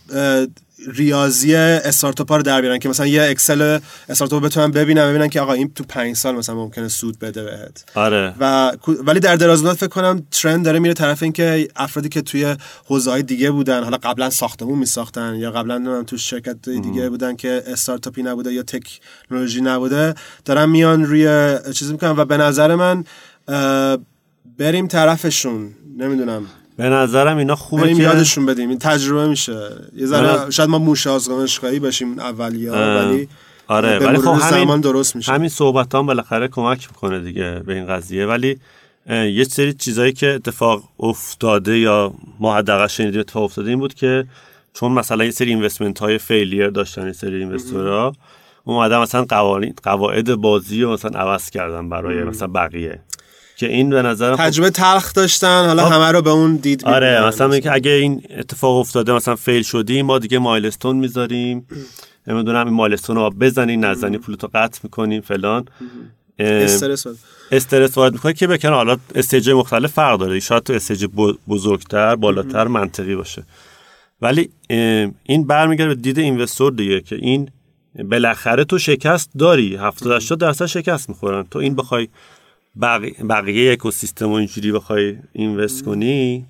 ریاضی 0.87 1.55
استارتاپ 1.55 2.31
ها 2.31 2.37
رو 2.37 2.43
در 2.43 2.61
بیارن 2.61 2.79
که 2.79 2.89
مثلا 2.89 3.07
یه 3.07 3.23
اکسل 3.23 3.79
استارتاپ 4.09 4.45
بتونن 4.45 4.71
ببینن 4.71 5.09
ببینن 5.11 5.29
که 5.29 5.41
آقا 5.41 5.53
این 5.53 5.73
تو 5.75 5.85
پنج 5.85 6.17
سال 6.17 6.35
مثلا 6.35 6.55
ممکنه 6.55 6.89
سود 6.89 7.19
بده 7.19 7.45
بهت. 7.45 7.85
آره. 7.95 8.35
و 8.41 8.73
ولی 8.89 9.21
در 9.21 9.37
دراز 9.37 9.65
مدت 9.65 9.77
فکر 9.77 9.87
کنم 9.87 10.27
ترند 10.31 10.65
داره 10.65 10.79
میره 10.79 10.95
طرف 10.95 11.23
اینکه 11.23 11.69
افرادی 11.77 12.09
که 12.09 12.23
توی 12.23 12.57
حوزه 12.85 13.11
های 13.11 13.23
دیگه 13.23 13.51
بودن 13.51 13.85
حالا 13.85 13.97
قبلا 13.97 14.31
ساختمون 14.31 14.79
میساختن 14.79 15.35
یا 15.35 15.51
قبلا 15.51 15.79
نمی‌دونم 15.79 16.05
تو 16.05 16.17
شرکت 16.17 16.69
دیگه 16.69 17.09
بودن 17.09 17.37
که 17.37 17.63
استارتاپی 17.67 18.23
نبوده 18.23 18.53
یا 18.53 18.63
تکنولوژی 18.63 19.61
نبوده 19.61 20.15
دارن 20.45 20.69
میان 20.69 21.05
روی 21.05 21.55
چیز 21.75 21.93
می‌کنن. 21.93 22.11
و 22.11 22.25
به 22.25 22.37
نظر 22.37 22.75
من 22.75 23.05
بریم 24.59 24.87
طرفشون. 24.87 25.71
نمی‌دونم. 25.99 26.47
به 26.77 26.85
نظرم 26.85 27.37
اینا 27.37 27.57
خوبه 27.57 27.95
که 27.95 28.03
یادشون 28.03 28.47
بدیم. 28.47 28.69
این 28.69 28.79
تجربه 28.79 29.29
میشه. 29.29 29.71
یه 29.97 30.07
ذره 30.07 30.29
آره. 30.29 30.51
شاید 30.51 30.71
ما 30.71 30.79
موش 30.79 31.07
آزمایشگاهی 31.07 31.79
باشیم 31.79 32.19
اولیا. 32.19 32.73
ولی 32.73 33.29
آره 33.67 33.99
ولی 33.99 34.19
خب 34.19 34.33
همین 34.33 34.81
درست 34.81 35.17
میشه. 35.17 35.33
همین 35.33 35.49
صحبت 35.49 35.95
هم 35.95 36.07
بالاخره 36.07 36.49
کمک 36.49 36.89
می‌کنه 36.91 37.21
دیگه 37.21 37.63
به 37.67 37.75
این 37.75 37.87
قضیه. 37.87 38.27
ولی 38.27 38.59
یه 39.11 39.45
سری 39.45 39.73
چیزایی 39.73 40.13
که 40.13 40.27
اتفاق 40.27 40.83
افتاده 41.01 41.79
یا 41.79 42.15
ما 42.41 42.57
حداقل 42.57 42.87
شنیدیم 42.87 43.21
اتفاق 43.21 43.43
افتاده 43.43 43.71
این 43.71 43.79
بود 43.79 43.95
که 43.95 44.27
چون 44.75 44.93
مثلا 44.93 45.25
یه 45.25 45.31
سری 45.31 45.51
اینوستمنت 45.51 45.99
های 45.99 46.19
فیلیر 46.19 46.71
داشتن 46.71 47.07
یه 47.07 47.13
سری 47.13 47.37
اینوستورها 47.37 48.13
اومدن 48.65 48.99
مثلا 48.99 49.25
قوانین 49.25 49.75
قواعد 49.83 50.35
بازی 50.35 50.83
رو 50.83 50.93
مثلا 50.93 51.21
عوض 51.21 51.51
کردن 51.51 51.89
برای 51.89 52.25
مثلا 52.25 52.49
بقیه. 52.49 53.01
که 53.57 53.67
این 53.67 53.91
به 53.91 54.03
نظر 54.03 54.37
تجربه 54.37 54.71
تلخ 54.71 55.13
داشتن 55.13 55.65
حالا 55.67 55.85
خب. 55.85 55.93
همه 55.93 56.13
رو 56.13 56.23
به 56.23 56.31
اون 56.31 56.57
دید 56.57 56.85
آره. 56.85 57.27
مثلا 57.27 57.53
اینکه 57.53 57.73
اگه 57.73 57.91
این 57.91 58.23
اتفاق 58.39 58.77
افتاده 58.77 59.13
مثلا 59.13 59.37
fail 59.37 59.63
شدیم 59.63 60.07
ما 60.07 60.19
دیگه 60.19 60.39
milestone 60.39 60.97
می‌ذاریم 60.97 61.67
نمی‌دونم 62.27 62.67
این 62.67 62.75
milestone 62.75 63.17
رو 63.17 63.31
بزنین 63.31 63.85
نزنی 63.85 64.19
پولتو 64.25 64.49
قطع 64.55 64.81
می‌کنیم 64.83 65.21
فلان 65.21 65.65
استرس 66.39 67.07
بود. 67.07 67.19
استرس 67.53 67.99
وارد 67.99 68.13
می‌کنه 68.13 68.33
که 68.33 68.47
بکنه 68.47 68.73
حالا 68.73 68.97
stage 69.15 69.51
مختلف 69.51 69.93
فرق 69.93 70.19
داره 70.19 70.41
شاید 70.41 70.63
تو 70.63 70.73
stage 70.73 71.05
بزرگتر 71.49 72.17
بالاتر 72.17 72.67
منطقی 72.67 73.17
باشه 73.17 73.45
ولی 74.23 74.51
این 75.23 75.47
برمیگرده 75.47 75.95
به 75.95 76.01
دید 76.01 76.19
investor 76.19 76.73
دیگه 76.73 77.01
که 77.01 77.17
این 77.17 77.51
بالاخره 78.11 78.65
تو 78.65 78.79
شکست 78.79 79.31
داری 79.39 79.77
70 79.77 80.13
80 80.13 80.41
درصد 80.41 80.67
شکست 80.67 81.09
می‌خورن 81.09 81.45
تو 81.51 81.59
این 81.59 81.75
بخوای 81.75 82.09
بقیه 83.29 83.73
اکوسیستم 83.73 84.29
و 84.29 84.33
اینجوری 84.33 84.73
بخوای 84.73 85.17
اینوست 85.33 85.85
کنی؟ 85.85 86.47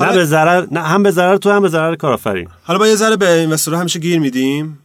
نه 0.00 0.12
به 0.12 0.24
ضرر 0.24 0.66
نه 0.70 0.80
هم 0.80 1.02
به 1.02 1.10
ضرر 1.10 1.36
تو 1.36 1.50
هم 1.50 1.62
به 1.62 1.68
ضرر 1.68 1.94
کارآفرین. 1.96 2.48
حالا 2.62 2.78
با 2.78 2.88
یه 2.88 2.94
ذره 2.94 3.16
به 3.16 3.32
اینوستورها 3.32 3.80
همیشه 3.80 3.98
گیر 3.98 4.18
میدیم 4.18 4.78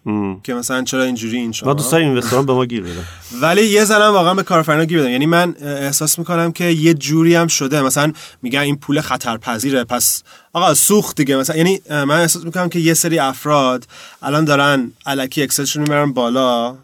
که 0.44 0.54
مثلا 0.54 0.84
چرا 0.84 1.04
اینجوری 1.04 1.38
این 1.38 1.52
شما 1.52 1.68
ما 1.68 1.74
دوستای 1.74 2.04
اینوستورها 2.04 2.44
به 2.44 2.54
ما 2.54 2.66
گیر 2.66 2.84
بدن. 2.84 3.04
ولی 3.42 3.66
یه 3.66 3.86
ذره 3.86 4.08
واقعا 4.08 4.34
به 4.34 4.44
کارآفرینا 4.44 4.86
گیر 4.86 5.00
بدم 5.00 5.10
یعنی 5.10 5.26
من 5.26 5.56
احساس 5.62 6.20
می‌کنم 6.20 6.52
که 6.52 6.63
یه 6.63 6.94
جوری 6.94 7.36
هم 7.36 7.48
شده. 7.48 7.82
مثلا 7.82 8.13
میگن 8.42 8.60
این 8.60 8.78
پول 8.78 9.02
خطرپذیره 9.02 9.84
پس 9.84 10.24
آقا 10.54 10.74
سوخت 10.74 11.18
دیگه. 11.18 11.38
مثلا 11.38 11.56
یعنی 11.56 11.82
من 11.90 12.20
احساس 12.20 12.46
می‌کنم 12.46 12.70
که 12.70 12.80
یه 12.80 12.94
سری 12.94 13.20
افراد 13.20 13.88
الان 14.22 14.46
دارن 14.46 14.92
الکی 15.06 15.44
اکسلشون 15.44 15.82
می‌برن 15.82 16.13
بالا. 16.13 16.76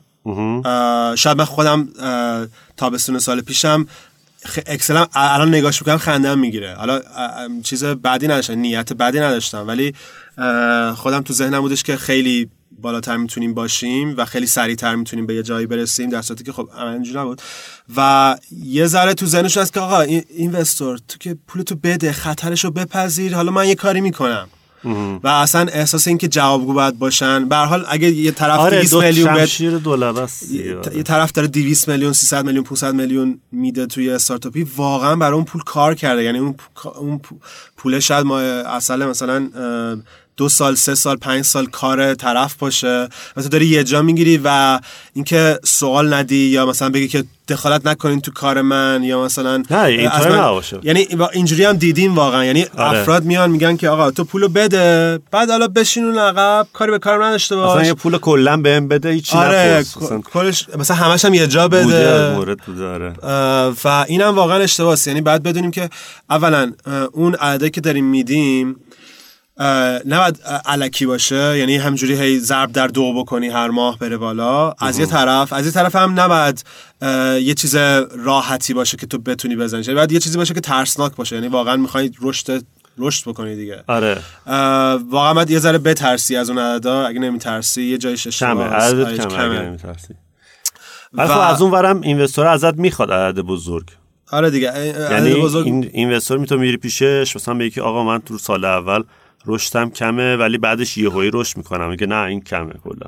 شاید 1.16 1.38
من 1.38 1.46
خودم 1.46 1.90
تابستون 2.78 3.20
سال 3.20 3.42
پیشم 3.42 3.88
اکسل 4.66 5.06
الان 5.14 5.56
نگاش 5.56 5.82
می‌کنم 5.82 5.98
خندم 5.98 6.40
می‌گیره. 6.40 6.76
حالا 6.76 7.02
چیز 7.64 7.84
بعدی 7.84 8.28
نداشتم 8.28 8.54
نیت 8.54 8.94
بعدی 8.94 9.20
نداشتم. 9.20 9.68
ولی 9.68 9.94
خودم 10.96 11.22
تو 11.22 11.34
ذهنم 11.34 11.62
بودش 11.62 11.84
که 11.84 11.98
خیلی 11.98 12.50
بالاتر 12.82 13.18
می‌تونیم 13.18 13.54
باشیم 13.54 14.14
و 14.18 14.26
خیلی 14.26 14.48
سریعتر 14.48 14.96
می‌تونیم 14.96 15.26
به 15.26 15.36
یه 15.36 15.44
جایی 15.44 15.68
برسیم 15.68 16.10
در 16.10 16.22
صورتی 16.22 16.44
که 16.44 16.52
خب 16.52 16.70
اینجوری 16.78 17.20
نبود. 17.20 17.42
و 17.98 18.36
یه 18.64 18.88
ذره 18.88 19.14
تو 19.14 19.26
ذهنش 19.26 19.58
هست 19.58 19.74
که 19.74 19.80
آقا 19.80 20.02
اینوستور 20.02 20.98
تو 21.08 21.18
که 21.20 21.38
پولتو 21.48 21.76
بده 21.76 22.12
خطرشو 22.12 22.72
بپذیر 22.72 23.36
حالا 23.36 23.52
من 23.52 23.68
یه 23.68 23.76
کاری 23.76 24.02
می‌کنم. 24.02 24.48
و 25.24 25.28
اصلا 25.28 25.62
احساس 25.62 26.08
این 26.08 26.18
که 26.18 26.28
جوابگو 26.28 26.74
باید 26.74 27.00
باشن. 27.00 27.46
به 27.46 27.56
حال 27.56 27.86
اگه 27.90 28.12
یه 28.12 28.32
طرف 28.32 28.60
آره 28.60 28.82
200 28.82 28.96
میلیون 28.96 29.34
بد... 29.34 29.48
یه 30.96 31.04
طرف 31.04 31.32
داره 31.32 31.48
200 31.48 31.90
میلیون 31.90 32.14
300 32.14 32.46
میلیون 32.46 32.64
500 32.64 32.94
میلیون 32.94 33.40
میده 33.52 33.86
توی 33.86 34.10
استارتاپی 34.10 34.68
واقعا 34.78 35.16
برای 35.16 35.34
اون 35.34 35.46
پول 35.46 35.62
کار 35.62 35.96
کرده. 35.96 36.24
یعنی 36.24 36.40
اون 36.40 36.56
اون 36.96 37.22
پول 37.78 38.00
شاید 38.00 38.26
ما 38.26 38.40
اصلا 38.40 39.08
مثلا 39.08 39.50
دو 40.38 40.50
سال 40.50 40.76
سه 40.76 40.96
سال 40.96 41.16
پنج 41.16 41.46
سال 41.46 41.66
کار 41.66 42.14
طرف 42.14 42.56
باشه 42.56 43.08
و 43.38 43.42
تو 43.42 43.50
داری 43.50 43.66
یه 43.66 43.84
جا 43.84 44.02
می‌گیری 44.02 44.42
و 44.44 44.80
اینکه 45.14 45.60
سوال 45.64 46.14
ندی 46.14 46.46
یا 46.46 46.66
مثلا 46.66 46.90
بگی 46.90 47.08
که 47.08 47.24
دخالت 47.48 47.88
نکنین 47.88 48.22
تو 48.22 48.32
کار 48.32 48.62
من 48.62 49.04
یا 49.04 49.24
مثلا 49.24 49.64
نه 49.72 49.84
این 49.84 50.10
من... 50.10 50.62
یعنی 50.84 51.08
اینجوری 51.34 51.66
هم 51.66 51.74
دیدیم 51.74 52.16
واقعا. 52.16 52.46
یعنی 52.46 52.66
آره. 52.78 53.00
افراد 53.00 53.24
میان 53.24 53.52
میگن 53.52 53.78
که 53.78 53.90
آقا 53.90 54.12
تو 54.12 54.24
پولو 54.24 54.48
بده 54.48 55.20
بعد 55.32 55.50
حالا 55.50 55.68
بشینون 55.68 56.18
عقب 56.18 56.68
کاری 56.74 56.92
به 56.92 57.00
کارم 57.00 57.24
نداشته 57.24 57.56
باش. 57.56 57.72
مثلا 57.72 57.88
یه 57.88 57.94
پول 57.94 58.18
کلا 58.18 58.58
بهم 58.58 58.88
بده 58.88 59.10
هیچ 59.10 59.36
آره 59.36 59.86
کلش 60.34 60.68
مثلا 60.78 60.98
همش 60.98 61.26
هم 61.26 61.34
یه 61.34 61.48
جا 61.48 61.68
بده. 61.68 62.34
مورد 62.36 62.60
آره. 62.82 63.14
و 63.84 64.06
اینم 64.08 64.36
واقعا 64.36 64.58
اشتباهه 64.58 64.98
یعنی 65.08 65.22
بعد 65.22 65.44
بدونیم 65.44 65.72
که 65.72 65.90
اولا 66.30 66.74
اون 67.12 67.36
عددی 67.36 67.70
که 67.70 67.82
داریم 67.82 68.06
میدیم 68.06 68.76
نباید 70.06 70.40
علکی 70.66 71.06
باشه. 71.06 71.58
یعنی 71.58 71.78
همجوری 71.78 72.16
هی 72.16 72.40
ضرب 72.40 72.72
در 72.72 72.88
دو 72.88 73.14
بکنی 73.14 73.48
هر 73.48 73.68
ماه 73.68 74.00
بره 74.00 74.18
بالا. 74.18 74.72
از 74.80 75.00
یه 75.00 75.06
طرف 75.06 75.54
از 75.54 75.66
یه 75.66 75.72
طرف 75.72 75.96
هم 75.96 76.20
نباید 76.20 76.64
یه 77.42 77.54
چیز 77.54 77.76
راحتی 78.16 78.74
باشه 78.74 78.98
که 78.98 79.08
تو 79.08 79.18
بتونی 79.18 79.56
بزنی. 79.56 79.82
یعنی 79.82 79.96
باید 79.96 80.12
یه 80.12 80.20
چیزی 80.20 80.38
باشه 80.38 80.54
که 80.54 80.62
ترسناک 80.62 81.16
باشه. 81.16 81.36
یعنی 81.36 81.48
واقعا 81.48 81.76
می‌خوای 81.76 82.12
رشد 82.22 82.64
رشد 82.98 83.30
بکنی 83.30 83.56
دیگه. 83.56 83.84
آره. 83.88 84.18
واقعا 85.10 85.34
باید 85.34 85.50
یه 85.50 85.60
ذره 85.60 85.78
بترسی 85.78 86.36
از 86.36 86.50
اون 86.50 86.60
عددا 86.60 87.08
اگه 87.08 87.20
نمیترسی 87.20 87.84
یه 87.84 87.98
جایش 87.98 88.28
اشتباهه 88.28 88.74
عدد 88.74 89.18
کمه, 89.18 89.26
کمه. 89.26 89.44
اگه 89.44 89.62
نمیترسی. 89.62 90.14
و... 91.14 91.28
خب 91.28 91.40
از 91.40 91.62
اون 91.62 91.72
ورم 91.72 92.02
اینوستور 92.02 92.48
ازت 92.48 92.74
می‌خواد 92.74 93.12
عدد 93.12 93.40
بزرگ. 93.40 93.88
آره 94.32 94.50
دیگه 94.50 94.96
یعنی 95.12 95.34
بزرگ... 95.34 95.66
این 95.66 95.90
اینوستور 95.94 96.38
می‌تونه 96.38 96.62
میری 96.62 96.78
پیشش 96.78 97.36
مثلا 97.36 97.54
به 97.54 97.72
آقا 97.82 98.04
من 98.04 98.22
تو 98.22 98.38
سال 98.38 98.66
اول 98.66 99.04
رشدم 99.46 99.90
کمه 99.90 100.36
ولی 100.36 100.58
بعدش 100.58 100.98
یهویی 100.98 101.32
رشد 101.34 101.58
می‌کنم. 101.58 101.90
میگه 101.90 102.08
نه 102.08 102.16
این 102.16 102.42
کمه 102.42 102.74
کلا. 102.84 103.08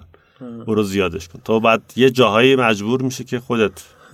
برو 0.68 0.84
زیادش 0.84 1.28
کن. 1.28 1.40
تو 1.46 1.60
بعد 1.60 1.82
یه 1.96 2.10
جاهایی 2.10 2.56
مجبور 2.56 3.02
میشه 3.02 3.24
که 3.24 3.40
خودت 3.40 3.72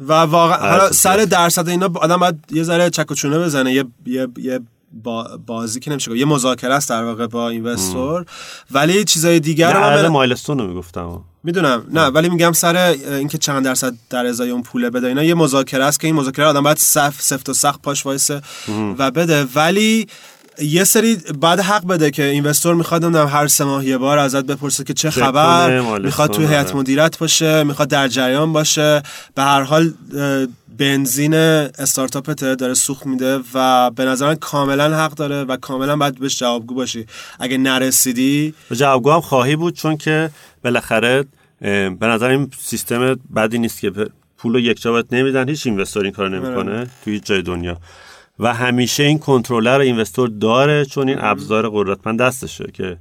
و 0.08 0.14
واقعا 0.14 0.72
حالا 0.72 0.92
سر 0.92 1.18
درصد 1.18 1.70
اینا 1.70 1.90
آدم 1.96 2.18
باید 2.18 2.36
یه 2.52 2.64
ذره 2.64 2.90
چک 2.90 3.12
و 3.12 3.16
چونه 3.16 3.40
بزنه. 3.40 3.74
یه 3.74 3.86
یه 4.06 4.28
یه 4.38 4.60
بازی 5.46 5.80
که 5.80 5.92
نمیشه 5.92 6.18
یه 6.18 6.26
مذاکره 6.26 6.74
است 6.74 6.90
در 6.90 7.04
واقع 7.04 7.28
با 7.28 7.50
اینوستور. 7.50 8.26
ولی 8.72 9.04
چیزای 9.04 9.40
دیگر 9.40 9.74
رو 9.74 9.80
من 9.80 10.08
مایلستون 10.08 10.60
رو 10.60 10.68
می‌گفتم. 10.68 11.22
می‌دونم. 11.44 11.86
نه 11.92 12.06
ولی 12.06 12.30
میگم 12.30 12.52
سر 12.52 12.76
اینکه 12.78 13.38
چند 13.38 13.66
درصد 13.66 13.94
در 14.10 14.26
ازای 14.26 14.50
اون 14.50 14.64
پوله 14.64 14.90
بده 14.90 15.08
اینا 15.08 15.24
یه 15.24 15.34
مذاکره 15.34 15.84
است 15.84 16.00
که 16.00 16.08
این 16.08 16.16
مذاکره 16.16 16.46
آدم 16.46 16.64
باید 16.64 16.78
صف 16.78 17.22
سفت 17.22 17.50
و 17.50 17.54
سخت 17.54 17.82
پاش 17.82 18.06
وایسه 18.06 18.42
و 18.98 19.12
بده. 19.12 19.48
ولی 19.56 20.08
یه 20.60 20.84
سری 20.84 21.16
بعد 21.16 21.60
حق 21.60 21.88
بده 21.88 22.12
که 22.12 22.24
اینوستور 22.24 22.76
می‌خواد 22.76 23.04
نمی‌دونم 23.06 23.28
هر 23.28 23.48
سه 23.48 23.64
ماه 23.64 23.86
یه 23.86 23.98
بار 23.98 24.18
ازت 24.18 24.46
بپرسه 24.46 24.84
که 24.84 24.94
چه 24.94 25.10
خبر 25.10 26.00
می‌خواد 26.00 26.32
توی 26.32 26.46
هیئت 26.46 26.76
مدیرت 26.76 27.18
باشه 27.18 27.64
می‌خواد 27.64 27.88
در 27.88 28.08
جریان 28.08 28.54
باشه. 28.54 29.02
به 29.36 29.42
هر 29.42 29.62
حال 29.62 29.94
بنزین 30.78 31.34
استارتاپته 31.34 32.56
داره 32.56 32.74
سوخت 32.74 33.06
میده 33.06 33.40
و 33.54 33.92
به 33.92 34.06
نظر 34.06 34.36
کاملا 34.36 34.98
حق 34.98 35.14
داره 35.14 35.44
و 35.44 35.58
کاملا 35.58 35.96
باید 35.96 36.20
بهش 36.20 36.40
جوابگو 36.40 36.76
باشی. 36.76 37.06
اگه 37.40 37.58
نرسیدی 37.58 38.54
جوابگو 38.72 39.12
هم 39.12 39.22
خواهی 39.22 39.56
بود 39.56 39.74
چون 39.74 39.98
که 39.98 40.30
بالاخره 40.64 41.26
به 41.62 41.98
نظر 42.02 42.30
این 42.30 42.52
سیستم 42.60 43.20
بدی 43.36 43.60
نیست 43.60 43.80
که 43.80 43.92
پول 44.38 44.56
یک 44.56 44.82
جا 44.82 45.04
نمیدن. 45.12 45.50
هیچ 45.50 45.68
اینوستور 45.68 46.04
این 46.04 46.12
کار 46.12 46.30
نمی‌کنه 46.30 46.72
آره. 46.72 46.88
توی 47.04 47.20
جای 47.20 47.42
دنیا. 47.42 47.78
و 48.40 48.54
همیشه 48.54 49.04
این 49.04 49.20
کنترلر 49.20 49.80
اینوستور 49.80 50.30
داره 50.30 50.86
چون 50.86 51.10
این 51.10 51.18
ابزار 51.22 51.70
قدرتمند 51.70 52.20
دستشه 52.20 52.72
که 52.74 52.98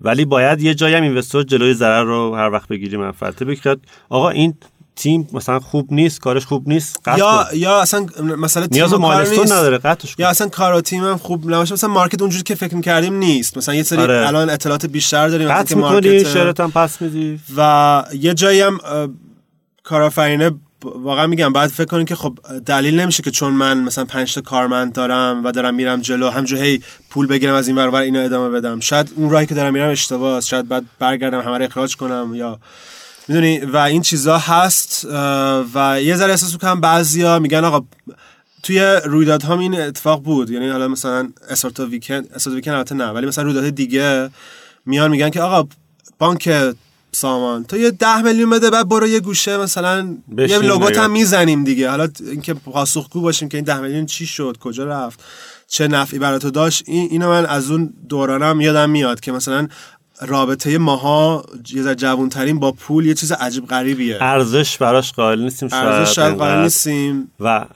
ولی 0.00 0.24
باید 0.24 0.60
یه 0.60 0.74
جایی 0.74 0.94
هم 0.94 1.02
اینوستور 1.02 1.42
جلوی 1.42 1.74
ضرر 1.74 2.04
رو 2.04 2.34
هر 2.34 2.50
وقت 2.50 2.68
بگیری 2.68 2.96
منفعت 2.96 3.42
بگیرد 3.42 3.78
آقا 4.08 4.30
این 4.30 4.54
تیم 4.96 5.28
مثلا 5.32 5.60
خوب 5.60 5.92
نیست 5.92 6.20
کارش 6.20 6.46
خوب 6.46 6.68
نیست 6.68 7.08
یا 7.18 7.46
یا 7.54 7.80
اصلا 7.80 8.06
مثلا 8.20 8.66
نیاز 8.70 8.94
مالستون 8.94 9.44
نداره 9.44 9.78
قطعش 9.78 10.14
یا 10.18 10.28
اصلا 10.28 10.48
کار 10.48 10.80
تیم 10.80 11.04
هم 11.04 11.16
خوب 11.16 11.50
نباشه. 11.50 11.72
مثلا 11.72 11.90
مارکت 11.90 12.22
اونجوری 12.22 12.42
که 12.42 12.54
فکر 12.54 12.74
می‌کردیم 12.74 13.14
نیست. 13.14 13.56
مثلا 13.56 13.74
یه 13.74 13.82
سری 13.82 13.98
آره. 13.98 14.28
الان 14.28 14.50
اطلاعات 14.50 14.86
بیشتر 14.86 15.28
داریم 15.28 15.48
مثلا 15.48 15.64
که 15.64 15.76
مارکت 15.76 16.60
هم 16.60 16.70
پس 16.70 17.02
میدی. 17.02 17.40
و 17.56 18.04
یه 18.14 18.34
جایی 18.34 18.60
هم 18.60 18.78
کارآفرینه 19.82 20.50
واقعا 20.84 21.26
میگم 21.26 21.52
بعد 21.52 21.70
فکر 21.70 21.86
کنید 21.86 22.08
که 22.08 22.14
خب 22.14 22.38
دلیل 22.66 23.00
نمیشه 23.00 23.22
که 23.22 23.30
چون 23.30 23.52
من 23.52 23.78
مثلا 23.80 24.04
پنج 24.04 24.34
تا 24.34 24.40
کارمند 24.40 24.92
دارم 24.92 25.44
و 25.44 25.52
دارم 25.52 25.74
میرم 25.74 26.00
جلو 26.00 26.30
همجور 26.30 26.58
هی 26.58 26.82
پول 27.10 27.26
بگیرم 27.26 27.54
از 27.54 27.68
این 27.68 27.78
ور 27.78 27.94
اینو 27.94 28.20
ادامه 28.20 28.48
بدم. 28.48 28.80
شاید 28.80 29.12
اون 29.16 29.30
راهی 29.30 29.46
که 29.46 29.54
دارم 29.54 29.72
میرم 29.72 29.90
اشتباهه 29.90 30.40
شاید 30.40 30.68
بعد 30.68 30.84
برگردم 30.98 31.40
همه 31.40 31.64
اخراج 31.64 31.96
کنم 31.96 32.32
یا 32.34 32.58
می‌دونی؟ 33.28 33.58
و 33.58 33.76
این 33.76 34.02
چیزا 34.02 34.38
هست 34.38 35.06
و 35.74 36.02
یه 36.02 36.16
ذره 36.16 36.30
احساس 36.30 36.52
می‌کنم 36.52 36.80
بعضیا 36.80 37.38
میگن 37.38 37.64
آقا 37.64 37.86
توی 38.62 38.80
رویدادها 39.04 39.58
این 39.58 39.80
اتفاق 39.80 40.22
بود. 40.22 40.50
یعنی 40.50 40.68
حالا 40.68 40.88
مثلا 40.88 41.28
اسارتا 41.48 41.86
ویکند 41.86 42.32
اسارتا 42.34 42.56
ویکند 42.56 42.74
البته 42.74 42.94
نه 42.94 43.06
ولی 43.06 43.26
مثلا 43.26 43.44
رویداد 43.44 43.70
دیگه 43.70 44.30
میان 44.86 45.10
میگن 45.10 45.30
که 45.30 45.40
آقا 45.40 45.68
بانک 46.18 46.48
سامان. 47.12 47.64
تو 47.64 47.76
یه 47.76 47.90
ده 47.90 48.22
میلیون 48.22 48.50
بده 48.50 48.70
بعد 48.70 48.88
برو 48.88 49.06
یه 49.06 49.20
گوشه 49.20 49.56
مثلا 49.56 50.16
یه 50.38 50.58
لوگوت 50.58 50.98
هم 50.98 51.10
می‌زنیم 51.10 51.64
دیگه. 51.64 51.90
حالا 51.90 52.08
اینکه 52.20 52.54
پاسخگو 52.54 53.20
باشیم 53.20 53.48
که 53.48 53.56
این 53.56 53.64
ده 53.64 53.80
میلیون 53.80 54.06
چی 54.06 54.26
شد 54.26 54.56
کجا 54.60 54.84
رفت 54.84 55.24
چه 55.68 55.88
نفعی 55.88 56.18
برای 56.18 56.38
تو 56.38 56.50
داشت 56.50 56.84
این 56.86 57.08
اینو 57.10 57.28
من 57.28 57.46
از 57.46 57.70
اون 57.70 57.92
دورانم 58.08 58.60
یادم 58.60 58.90
میاد 58.90 59.20
که 59.20 59.32
مثلا 59.32 59.68
رابطه 60.20 60.78
ماها 60.78 61.44
یه 61.72 61.82
ذره 61.82 61.94
جوانترین 61.94 62.58
با 62.58 62.72
پول 62.72 63.06
یه 63.06 63.14
چیز 63.14 63.32
عجیب 63.32 63.66
غریبیه. 63.66 64.18
ارزش 64.20 64.78
براش 64.78 65.12
قائل 65.12 65.40
نیستیم 65.42 65.68
ارزش 65.72 66.14
شاید 66.14 66.34
قائل 66.34 66.62
نیستیم. 66.62 67.30
و 67.40 67.66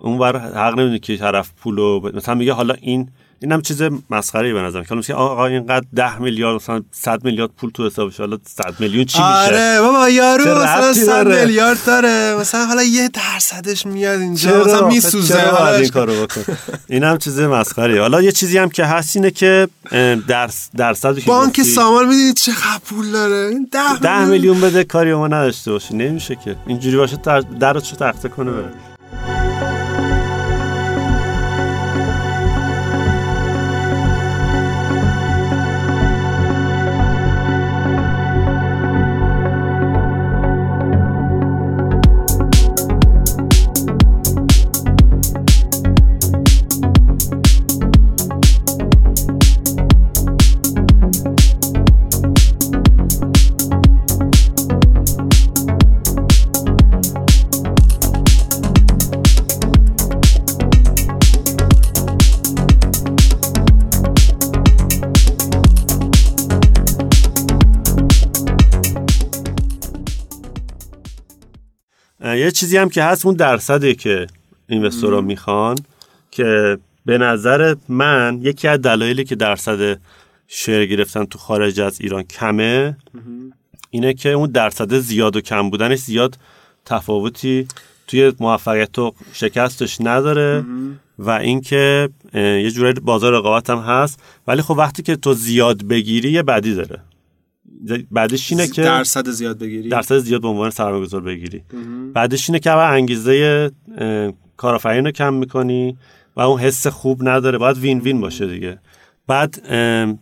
اون 0.00 0.18
بر 0.18 0.36
حق 0.38 0.72
نمی‌دونه 0.72 0.98
که 0.98 1.16
طرف 1.16 1.50
پولو 1.62 2.10
مثلا 2.14 2.34
میگه 2.34 2.52
حالا 2.52 2.74
این 2.80 3.08
اینم 3.42 3.62
چیز 3.62 3.82
مسخره 4.10 4.52
به 4.52 4.60
نظر 4.60 4.82
که 4.82 5.14
آقا 5.14 5.46
اینقدر 5.46 5.84
10 5.94 6.18
میلیارد 6.18 6.54
مثلا 6.54 6.82
100 6.90 7.24
میلیارد 7.24 7.50
پول 7.56 7.70
تو 7.70 7.86
حسابش 7.86 8.20
حالا 8.20 8.38
100 8.46 8.74
میلیون 8.78 9.04
چی 9.04 9.18
میشه؟ 9.18 9.30
آره 9.30 9.80
بابا 9.80 10.08
یارو 10.08 10.44
مثلا 10.44 10.92
100 10.92 11.28
میلیارد 11.28 11.78
داره. 11.86 12.36
مثلا 12.40 12.66
حالا 12.66 12.82
یه 12.82 13.08
درصدش 13.08 13.86
میاد 13.86 14.20
اینجا 14.20 14.64
مثلا 14.64 14.88
میسوزه. 14.88 15.74
این 15.76 15.88
کارو 15.88 16.12
بکن 16.12 16.56
اینم 16.88 17.18
چیز 17.18 17.40
مسخره 17.40 18.00
حالا 18.00 18.22
یه 18.22 18.32
چیزی 18.32 18.58
هم 18.58 18.68
که 18.68 18.84
هست 18.84 19.16
اینه 19.16 19.30
که 19.30 19.68
درس 20.28 20.70
درصد 20.76 21.24
بانک 21.24 21.62
سامان 21.62 22.08
می‌دونید 22.08 22.36
چقدر 22.36 22.78
پول 22.84 23.10
داره؟ 23.10 23.54
10 23.72 23.98
10 24.02 24.24
میلیون. 24.24 24.60
بده 24.60 24.84
کاری 24.84 25.14
ما 25.14 25.28
نداشته 25.28 25.72
باشه. 25.72 25.94
نمیشه 25.94 26.36
که. 26.44 26.56
اینجوری 26.66 26.96
باشه 26.96 27.16
درش 27.60 27.90
رو 27.90 27.96
تخته 27.96 28.28
کنه 28.28 28.50
بره. 28.50 28.91
چیزی 72.52 72.76
هم 72.76 72.88
که 72.88 73.02
هست 73.02 73.26
اون 73.26 73.34
درصدی 73.34 73.94
که 73.94 74.26
اینوستورها 74.68 75.20
می‌خوان 75.20 75.78
که 76.30 76.78
به 77.06 77.18
نظر 77.18 77.74
من 77.88 78.38
یکی 78.42 78.68
از 78.68 78.80
دلایلی 78.80 79.24
که 79.24 79.34
درصد 79.34 79.98
شیر 80.48 80.86
گرفتن 80.86 81.24
تو 81.24 81.38
خارج 81.38 81.80
از 81.80 82.00
ایران 82.00 82.22
کمه 82.22 82.96
اینه 83.90 84.14
که 84.14 84.28
اون 84.28 84.50
درصد 84.50 84.98
زیاد 84.98 85.36
و 85.36 85.40
کم 85.40 85.70
بودنش 85.70 85.98
زیاد 85.98 86.38
تفاوتی 86.84 87.68
توی 88.06 88.32
موفقیت 88.40 88.98
و 88.98 89.14
شکستش 89.32 90.00
نداره 90.00 90.64
و 91.18 91.30
اینکه 91.30 92.08
یه 92.34 92.70
جوری 92.70 93.00
بازار 93.00 93.32
رقابت 93.32 93.70
هم 93.70 93.78
هست. 93.78 94.20
ولی 94.46 94.62
خب 94.62 94.74
وقتی 94.78 95.02
که 95.02 95.16
تو 95.16 95.34
زیاد 95.34 95.84
بگیری 95.84 96.30
یه 96.30 96.42
بدی 96.42 96.74
داره. 96.74 96.98
بعدش 98.10 98.52
اینه 98.52 98.66
که 98.66 98.82
درصد 98.82 99.30
زیاد 99.30 99.58
بگیری؟ 99.58 99.88
درصد 99.88 100.18
زیاد 100.18 100.40
به 100.42 100.48
عنوان 100.48 100.70
سرمایه‌گذار 100.70 101.20
بگیری. 101.20 101.62
بعدش 102.14 102.50
اینه 102.50 102.58
که 102.58 102.70
اول 102.70 102.94
انگیزه 102.96 103.70
کارآفرین 104.56 105.04
رو 105.04 105.10
کم 105.10 105.34
می‌کنی 105.34 105.96
و 106.36 106.40
اون 106.40 106.60
حس 106.60 106.86
خوب 106.86 107.28
نداره. 107.28 107.58
باید 107.58 107.78
وین 107.78 108.00
وین 108.00 108.20
باشه 108.20 108.46
دیگه. 108.46 108.78
بعد 109.26 109.62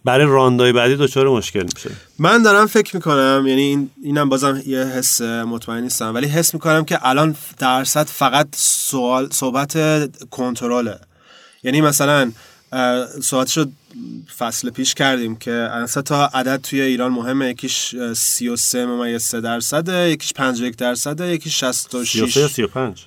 برای 0.04 0.26
راندای 0.26 0.72
بعدی 0.72 0.96
دچار 0.96 1.28
مشکل 1.28 1.66
میشه. 1.74 1.90
من 2.18 2.42
دارم 2.42 2.66
فکر 2.66 2.96
می‌کنم 2.96 3.44
یعنی 3.46 3.60
این 3.60 3.90
اینم 4.02 4.28
بازم 4.28 4.62
یه 4.66 4.78
حس 4.78 5.22
مطمئن 5.22 5.82
نیستم 5.82 6.14
ولی 6.14 6.26
حس 6.26 6.54
می‌کنم 6.54 6.84
که 6.84 7.08
الان 7.08 7.36
درصد 7.58 8.06
فقط 8.06 8.48
سوال 8.56 9.28
صحبت 9.30 9.78
کنترله. 10.30 10.98
یعنی 11.62 11.80
مثلا 11.80 12.32
صحبتشو 13.22 13.66
فصل 14.38 14.70
پیش 14.70 14.94
کردیم 14.94 15.36
که 15.36 15.52
اصلا 15.52 16.02
تا 16.02 16.26
عدد 16.26 16.60
توی 16.60 16.80
ایران 16.80 17.12
مهمه 17.12 17.48
یکیش 17.48 17.94
33 18.14 18.86
ممیز 18.86 19.22
3 19.22 19.40
درصده 19.40 20.10
یکیش 20.10 20.32
51 20.32 20.76
درصده 20.76 21.34
یکیش 21.34 21.60
66 21.60 22.10
33 22.12 22.48
35 22.48 23.06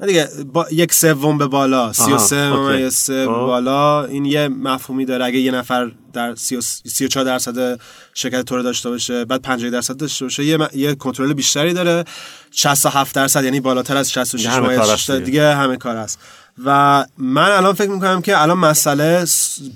نه 0.00 0.06
دیگه 0.06 0.28
با 0.52 0.66
یک 0.72 0.94
سوم 0.94 1.38
به 1.38 1.46
بالا. 1.46 1.92
33 1.92 2.50
ممیز 2.50 2.94
3 2.94 3.12
به 3.12 3.26
بالا 3.26 4.04
این 4.04 4.24
یه 4.24 4.48
مفهومی 4.48 5.04
داره. 5.04 5.24
اگه 5.24 5.38
یه 5.38 5.50
نفر 5.50 5.90
در 6.12 6.34
34 6.34 7.24
درصد 7.24 7.80
شرکت 8.14 8.42
تو 8.42 8.56
رو 8.56 8.62
داشته 8.62 8.90
باشه 8.90 9.24
بعد 9.24 9.42
50 9.42 9.70
درصد 9.70 9.96
داشته 9.96 10.24
باشه 10.24 10.44
یه, 10.44 10.56
م... 10.56 10.68
یه 10.74 10.94
کنترل 10.94 11.32
بیشتری 11.32 11.72
داره. 11.72 12.04
67 12.50 13.14
درصد 13.14 13.44
یعنی 13.44 13.60
بالاتر 13.60 13.96
از 13.96 14.12
66 14.12 14.46
ممیز 14.46 15.10
دیگه 15.10 15.54
همه 15.54 15.76
کار 15.76 15.96
است. 15.96 16.18
و 16.64 17.04
من 17.18 17.50
الان 17.50 17.72
فکر 17.72 17.90
می‌کنم 17.90 18.22
که 18.22 18.42
الان 18.42 18.58
مسئله 18.58 19.24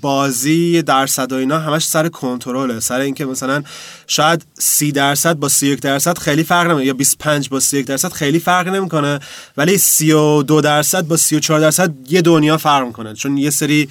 بازی 0.01 0.81
درصد 0.81 1.31
و 1.31 1.35
اینا 1.35 1.59
همش 1.59 1.85
سر 1.85 2.07
کنترله. 2.07 2.79
سر 2.79 2.99
اینکه 2.99 3.25
مثلا 3.25 3.63
شاید 4.07 4.45
30 4.53 4.91
درصد 4.91 5.35
با 5.35 5.49
31 5.49 5.79
درصد 5.79 6.17
خیلی 6.17 6.43
فرق 6.43 6.67
نمی‌کنه 6.67 6.85
یا 6.85 6.93
25 6.93 7.49
با 7.49 7.59
31 7.59 7.85
درصد 7.87 8.11
خیلی 8.11 8.39
فرق 8.39 8.67
نمی‌کنه 8.67 9.19
ولی 9.57 9.77
32 9.77 10.61
درصد 10.61 11.07
با 11.07 11.17
34 11.17 11.59
درصد 11.59 11.93
یه 12.09 12.21
دنیا 12.21 12.57
فرق 12.57 12.85
می‌کنه. 12.85 13.13
چون 13.13 13.37
یه 13.37 13.49
سری 13.49 13.89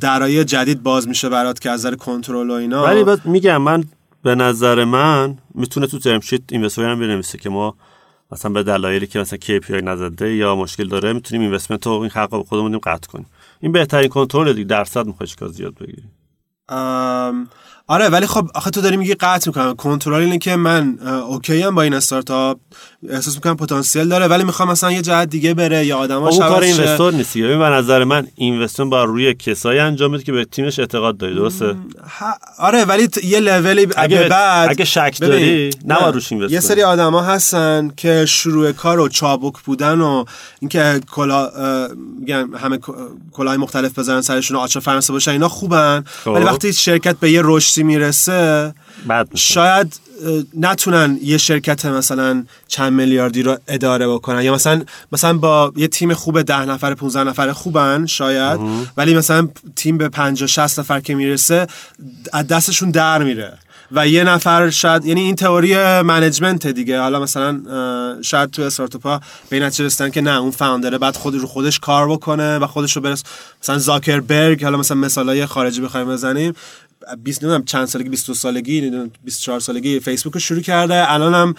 درای 0.00 0.44
جدید 0.44 0.82
باز 0.82 1.08
میشه 1.08 1.28
برات 1.28 1.60
که 1.60 1.70
از 1.70 1.80
نظر 1.80 1.94
کنترل 1.94 2.50
و 2.50 2.52
اینا. 2.52 2.84
ولی 2.84 3.04
میگم 3.24 3.62
من 3.62 3.84
به 4.22 4.34
نظر 4.34 4.84
من 4.84 5.38
می‌تونه 5.54 5.86
تو 5.86 5.98
ترم 5.98 6.20
شیت 6.20 6.42
اینوستور 6.50 6.84
هم 6.84 7.00
بنویسه 7.00 7.38
که 7.38 7.50
ما 7.50 7.74
مثلا 8.32 8.50
به 8.50 8.62
دلایلی 8.62 9.06
که 9.06 9.18
مثلا 9.18 9.38
KPI 9.38 9.70
نزده 9.70 10.34
یا 10.34 10.56
مشکل 10.56 10.88
داره 10.88 11.12
می‌تونیم 11.12 11.42
investment 11.42 11.86
رو 11.86 11.92
این 11.92 12.10
حق 12.10 12.46
خودمون 12.46 12.78
قطع 12.78 13.08
کنیم. 13.08 13.26
این 13.60 13.72
بهترین 13.72 14.08
کنترل 14.08 14.52
دیگه 14.52 14.66
درصد 14.66 15.06
می‌خوای 15.06 15.28
زیاد 15.52 15.74
بگیریم 15.74 16.10
آره 17.86 18.08
ولی 18.08 18.26
خب 18.26 18.48
آخه 18.54 18.70
تو 18.70 18.80
داری 18.80 18.96
میگی 18.96 19.14
قطع 19.14 19.48
می‌کنم. 19.48 19.76
کنترل 19.76 20.22
اینه 20.22 20.38
که 20.38 20.56
من 20.56 20.98
okay 21.08 21.62
ام 21.62 21.74
با 21.74 21.82
این 21.82 21.94
استارتاپ. 21.94 22.58
احساس 23.08 23.34
می‌کنم 23.34 23.56
پتانسیل 23.56 24.08
داره 24.08 24.26
ولی 24.26 24.44
می‌خوام 24.44 24.70
مثلا 24.70 24.92
یه 24.92 25.02
جهت 25.02 25.30
دیگه 25.30 25.54
بره 25.54 25.86
یا 25.86 25.98
آدما 25.98 26.30
خب 26.30 26.42
اون 26.42 26.48
کار 26.48 26.62
investor 26.62 27.12
نیست 27.12 27.38
به 27.38 27.56
نظر 27.56 28.04
من 28.04 28.26
investor 28.34 28.86
با 28.86 29.04
روی 29.04 29.34
کسایی 29.34 29.78
انجام 29.78 30.10
میده 30.10 30.24
که 30.24 30.32
به 30.32 30.44
تیمش 30.44 30.78
اعتقاد 30.78 31.16
داره 31.16 31.34
درسته؟ 31.34 31.76
آره 32.58 32.84
ولی 32.84 33.08
یه 33.24 33.40
لولی 33.40 33.86
اگه 33.96 34.28
بعد 34.28 34.70
اگه 34.70 34.84
شک 34.84 35.16
داری 35.20 35.70
نه 35.84 36.06
روش 36.06 36.32
investor 36.32 36.54
یه 36.54 36.60
سری 36.60 36.82
آدما 36.82 37.22
هستن 37.22 37.90
که 37.96 38.26
شروع 38.26 38.72
کار 38.72 39.00
و 39.00 39.08
چابک 39.08 39.54
بودن 39.64 40.00
و 40.00 40.24
اینکه 40.60 41.00
کلا 41.10 41.50
میگن 42.20 42.54
همه 42.54 42.78
کلاه 43.32 43.56
مختلف 43.56 43.98
بزنن 43.98 44.20
سرشون 44.20 44.56
آچا 44.56 44.80
فرانسه 44.80 45.12
باشن 45.12 45.30
اینا 45.30 45.48
خوبن. 45.48 46.04
خب. 46.24 46.30
ولی 46.30 46.44
وقتی 46.44 46.72
شرکت 46.72 47.16
به 47.16 47.30
یه 47.30 47.40
رشدی 47.44 47.82
می‌رسه 47.82 48.74
شاید 49.34 50.00
نتونن 50.58 51.18
یه 51.22 51.38
شرکت 51.38 51.86
مثلا 51.86 52.44
چند 52.68 52.92
میلیاردی 52.92 53.42
رو 53.42 53.58
اداره 53.68 54.08
بکنن. 54.08 54.42
یا 54.42 54.54
مثلا 54.54 54.82
مثلا 55.12 55.38
با 55.38 55.72
یه 55.76 55.88
تیم 55.88 56.14
خوب 56.14 56.42
ده 56.42 56.64
نفر 56.64 56.94
15 56.94 57.24
نفر 57.24 57.52
خوبن 57.52 58.06
شاید. 58.06 58.60
ولی 58.96 59.14
مثلا 59.14 59.48
تیم 59.76 59.98
به 59.98 60.08
50 60.08 60.46
60 60.46 60.78
نفر 60.78 61.00
که 61.00 61.14
می‌رسه 61.14 61.66
از 62.32 62.46
دستشون 62.46 62.90
در 62.90 63.22
میره. 63.22 63.58
و 63.92 64.08
یه 64.08 64.24
نفر 64.24 64.70
شاید 64.70 65.04
یعنی 65.04 65.20
این 65.20 65.36
تئوری 65.36 66.02
منیجمنت 66.02 66.66
دیگه. 66.66 67.00
حالا 67.00 67.20
مثلا 67.20 67.60
شاید 68.22 68.50
تو 68.50 68.62
استارتاپ 68.62 69.02
ها 69.02 69.20
به 69.48 69.56
این 69.56 69.62
رسیدن 69.64 70.10
که 70.10 70.20
نه 70.20 70.40
اون 70.40 70.50
فاوندره 70.50 70.98
بعد 70.98 71.16
خود 71.16 71.34
رو 71.34 71.46
خودش 71.46 71.78
کار 71.78 72.08
بکنه 72.08 72.58
و 72.58 72.66
خودش 72.66 72.96
رو 72.96 73.02
برس 73.02 73.22
مثلا 73.62 73.78
زاکربرگ 73.78 74.64
حالا 74.64 74.78
مثلا 74.78 74.96
مثالای 74.96 75.46
خارجی 75.46 75.80
بخوایم 75.80 76.08
بزنیم. 76.08 76.54
20 77.24 77.42
نمی‌دونم 77.42 77.64
چند 77.64 77.84
سالگی 77.84 78.08
22 78.08 78.34
سالگی 78.34 79.10
24 79.24 79.60
سالگی 79.60 80.00
فیسبوک 80.00 80.34
رو 80.34 80.40
شروع 80.40 80.60
کرده. 80.60 81.12
الان 81.12 81.34
هم 81.34 81.54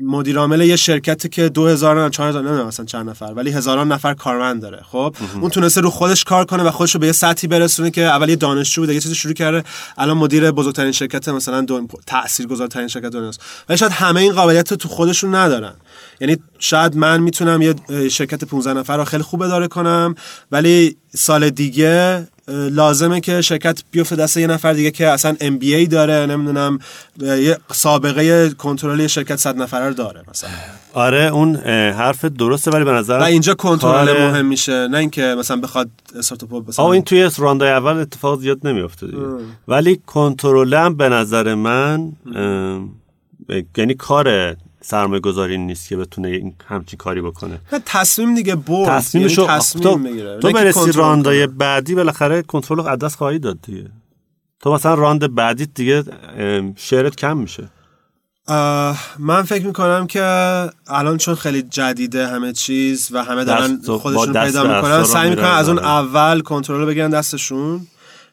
مدیر 0.00 0.38
عامل 0.38 0.60
یه 0.60 0.76
شرکتی 0.76 1.28
که 1.28 1.48
2000 1.48 2.02
نه 2.02 2.10
4000 2.10 2.42
نمی‌دونم 2.42 2.66
مثلا 2.66 2.86
چند 2.86 3.10
نفر 3.10 3.32
ولی 3.36 3.50
هزاران 3.50 3.92
نفر 3.92 4.14
کارمند 4.14 4.62
داره. 4.62 4.82
خب؟ 4.82 5.16
اون 5.40 5.50
تونسته 5.50 5.80
رو 5.80 5.90
خودش 5.90 6.24
کار 6.24 6.44
کنه 6.44 6.62
و 6.62 6.70
خودش 6.70 6.94
رو 6.94 7.00
به 7.00 7.06
یه 7.06 7.12
سطحی 7.12 7.48
برسونه 7.48 7.90
که 7.90 8.02
اول 8.02 8.28
یه 8.28 8.36
دانشجو 8.36 8.80
بوده 8.82 8.94
یه 8.94 9.00
چیزی 9.00 9.14
شروع 9.14 9.34
کرده. 9.34 9.64
الان 9.98 10.16
مدیر 10.16 10.50
بزرگترین 10.50 10.92
شرکت 10.92 11.28
مثلا 11.28 11.60
دون... 11.60 11.88
تاثیرگذارترین 12.06 12.88
شرکت 12.88 13.10
دنیاست 13.10 13.40
ولی 13.68 13.78
شاید 13.78 13.92
همه 13.92 14.20
این 14.20 14.32
قابلیت 14.32 14.70
رو 14.70 14.76
تو 14.76 14.88
خودشون 14.88 15.34
ندارن. 15.34 15.74
یعنی 16.20 16.36
شاید 16.58 16.96
من 16.96 17.20
می‌تونم 17.20 17.62
یه 17.62 17.74
شرکت 18.08 18.44
15 18.44 18.72
نفر 18.72 18.96
رو 18.96 19.04
خیلی 19.04 19.22
خوب 19.22 19.42
اداره 19.42 19.68
کنم 19.68 20.14
ولی 20.52 20.96
سال 21.16 21.50
دیگه 21.50 22.26
لازمه 22.48 23.20
که 23.20 23.40
شرکت 23.40 23.82
بیفته 23.90 24.16
دست 24.16 24.36
یه 24.36 24.46
نفر 24.46 24.72
دیگه 24.72 24.90
که 24.90 25.08
اصلا 25.08 25.36
ام 25.40 25.58
بی 25.58 25.74
ای 25.74 25.86
داره 25.86 26.26
نمی‌دونم 26.26 26.78
یه 27.20 27.58
سابقه 27.72 28.50
کنترل 28.50 29.06
شرکت 29.06 29.36
صد 29.36 29.56
نفره 29.56 29.88
رو 29.88 29.94
داره 29.94 30.22
مثلا. 30.30 30.50
آره 30.92 31.22
اون 31.22 31.56
حرف 31.90 32.24
درسته 32.24 32.70
ولی 32.70 32.84
به 32.84 32.90
نظر 32.90 33.18
و 33.18 33.22
اینجا 33.22 33.54
کنترل 33.54 34.06
کار... 34.06 34.30
مهم 34.30 34.46
میشه. 34.46 34.88
نه 34.88 34.98
اینکه 34.98 35.36
مثلا 35.38 35.56
بخواد 35.56 35.90
استارتاپ 36.18 36.68
مثلا 36.68 36.92
این 36.92 37.02
توی 37.02 37.30
راندای 37.38 37.70
اول 37.70 37.96
اتفاق 37.96 38.40
زیاد 38.40 38.66
نمیافته 38.66 39.06
دیگه. 39.06 39.22
ولی 39.68 40.00
کنترل 40.06 40.74
هم 40.74 40.96
به 40.96 41.08
نظر 41.08 41.54
من 41.54 42.12
یعنی 43.76 43.94
کار 43.94 44.56
سرمایه 44.86 45.20
گذاری 45.20 45.58
نیست 45.58 45.88
که 45.88 45.96
بتونه 45.96 46.28
این 46.28 46.54
همچین 46.68 46.96
کاری 46.96 47.20
بکنه. 47.20 47.60
تصمیم 47.86 48.34
دیگه 48.34 48.56
برد. 48.56 48.88
تصمیمشو 48.88 49.42
یعنی 49.42 49.54
تصمیم 49.54 50.00
می‌گیره. 50.00 50.38
تو 50.38 50.52
برسی 50.52 50.92
راندای 50.92 51.46
بعدی 51.46 51.94
بالاخره 51.94 52.42
کنترل 52.42 52.80
از 52.80 52.98
دست 52.98 53.16
خواهی 53.16 53.38
داد 53.38 53.58
دیگه. 53.62 53.90
تو 54.60 54.72
مثلا 54.72 54.94
راند 54.94 55.34
بعدی 55.34 55.66
دیگه 55.66 56.04
شعرت 56.76 57.16
کم 57.16 57.36
میشه. 57.36 57.68
من 59.18 59.42
فکر 59.42 59.66
می‌کنم 59.66 60.06
که 60.06 60.22
الان 60.86 61.16
چون 61.16 61.34
خیلی 61.34 61.62
جدیده 61.62 62.28
همه 62.28 62.52
چیز 62.52 63.08
و 63.12 63.24
همه 63.24 63.44
دارن 63.44 63.80
خودشون 63.82 64.32
پیدا 64.32 64.62
می‌کنن 64.62 65.04
سعی 65.04 65.30
می‌کنن 65.30 65.44
از 65.44 65.68
اون 65.68 65.78
اول 65.78 66.40
کنترل 66.40 66.84
بگیرن 66.86 67.10
دستشون 67.10 67.86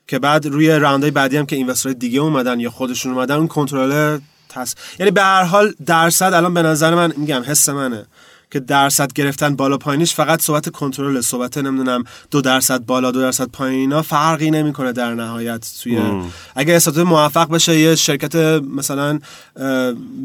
که 0.08 0.20
بعد 0.20 0.46
روی 0.46 0.80
راندای 0.80 1.12
بعدی 1.12 1.38
هم 1.38 1.46
که 1.46 1.56
اینوسترهای 1.56 1.96
دیگه 1.96 2.20
اومدن 2.20 2.60
یا 2.60 2.70
خودشون 2.70 3.14
اومدن 3.14 3.36
اون 3.36 3.48
کنترل 3.48 4.20
هست. 4.52 4.78
یعنی 5.00 5.12
به 5.12 5.22
هر 5.22 5.44
حال 5.44 5.74
درصد 5.86 6.34
الان 6.34 6.54
به 6.54 6.62
نظر 6.62 6.96
من 6.96 7.14
میگم 7.18 7.44
حس 7.46 7.70
منه 7.70 8.06
که 8.52 8.60
درصد 8.60 9.14
گرفتن 9.14 9.56
بالا 9.56 9.78
پایینش 9.78 10.14
فقط 10.14 10.42
صحبت 10.42 10.70
کنترل 10.70 11.22
صحبت 11.22 11.58
نمی‌دونم 11.58 12.04
دو 12.32 12.42
درصد 12.42 12.86
بالا 12.86 13.12
دو 13.12 13.22
درصد 13.22 13.46
پایینا 13.46 14.02
فرقی 14.02 14.52
نمی‌کنه 14.52 14.92
در 14.92 15.14
نهایت 15.14 15.68
توی 15.84 16.02
اگه 16.56 16.76
استارتاپ 16.76 17.08
موفق 17.08 17.50
بشه 17.50 17.80
یه 17.80 17.96
شرکت 17.96 18.36
مثلا 18.76 19.20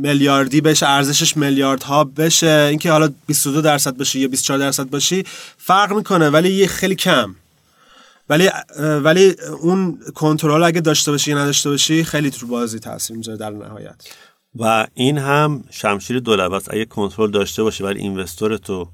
میلیاردی 0.02 0.60
بشه 0.60 0.88
ارزشش 0.88 1.36
میلیاردها 1.36 2.04
بشه 2.04 2.66
اینکه 2.70 2.90
حالا 2.90 3.10
22 3.26 3.60
درصد 3.60 3.96
بشه 3.96 4.18
یا 4.18 4.28
24 4.28 4.58
درصد 4.58 4.90
باشی 4.90 5.24
فرق 5.58 5.92
می‌کنه 5.92 6.30
ولی 6.30 6.52
یه 6.52 6.66
خیلی 6.66 6.94
کم. 6.94 7.34
ولی 8.28 8.50
ولی 8.78 9.34
اون 9.60 9.98
کنترل 10.14 10.62
اگه 10.62 10.80
داشته 10.80 11.10
باشی 11.10 11.30
یا 11.30 11.38
نداشته 11.38 11.70
باشی 11.70 12.04
خیلی 12.04 12.30
تو 12.30 12.46
بازی 12.46 12.78
تاثیر 12.78 13.16
می‌ذاره 13.16 13.38
در 13.38 13.50
نهایت. 13.50 13.94
و 14.58 14.86
این 14.94 15.18
هم 15.18 15.64
شمشیر 15.70 16.18
دو 16.20 16.33
لبه 16.33 16.52
است 16.52 16.74
اگه 16.74 16.84
کنترل 16.84 17.30
داشته 17.30 17.62
باشی 17.62 17.84
ولی 17.84 18.00
investor 18.00 18.56
تو 18.56 18.88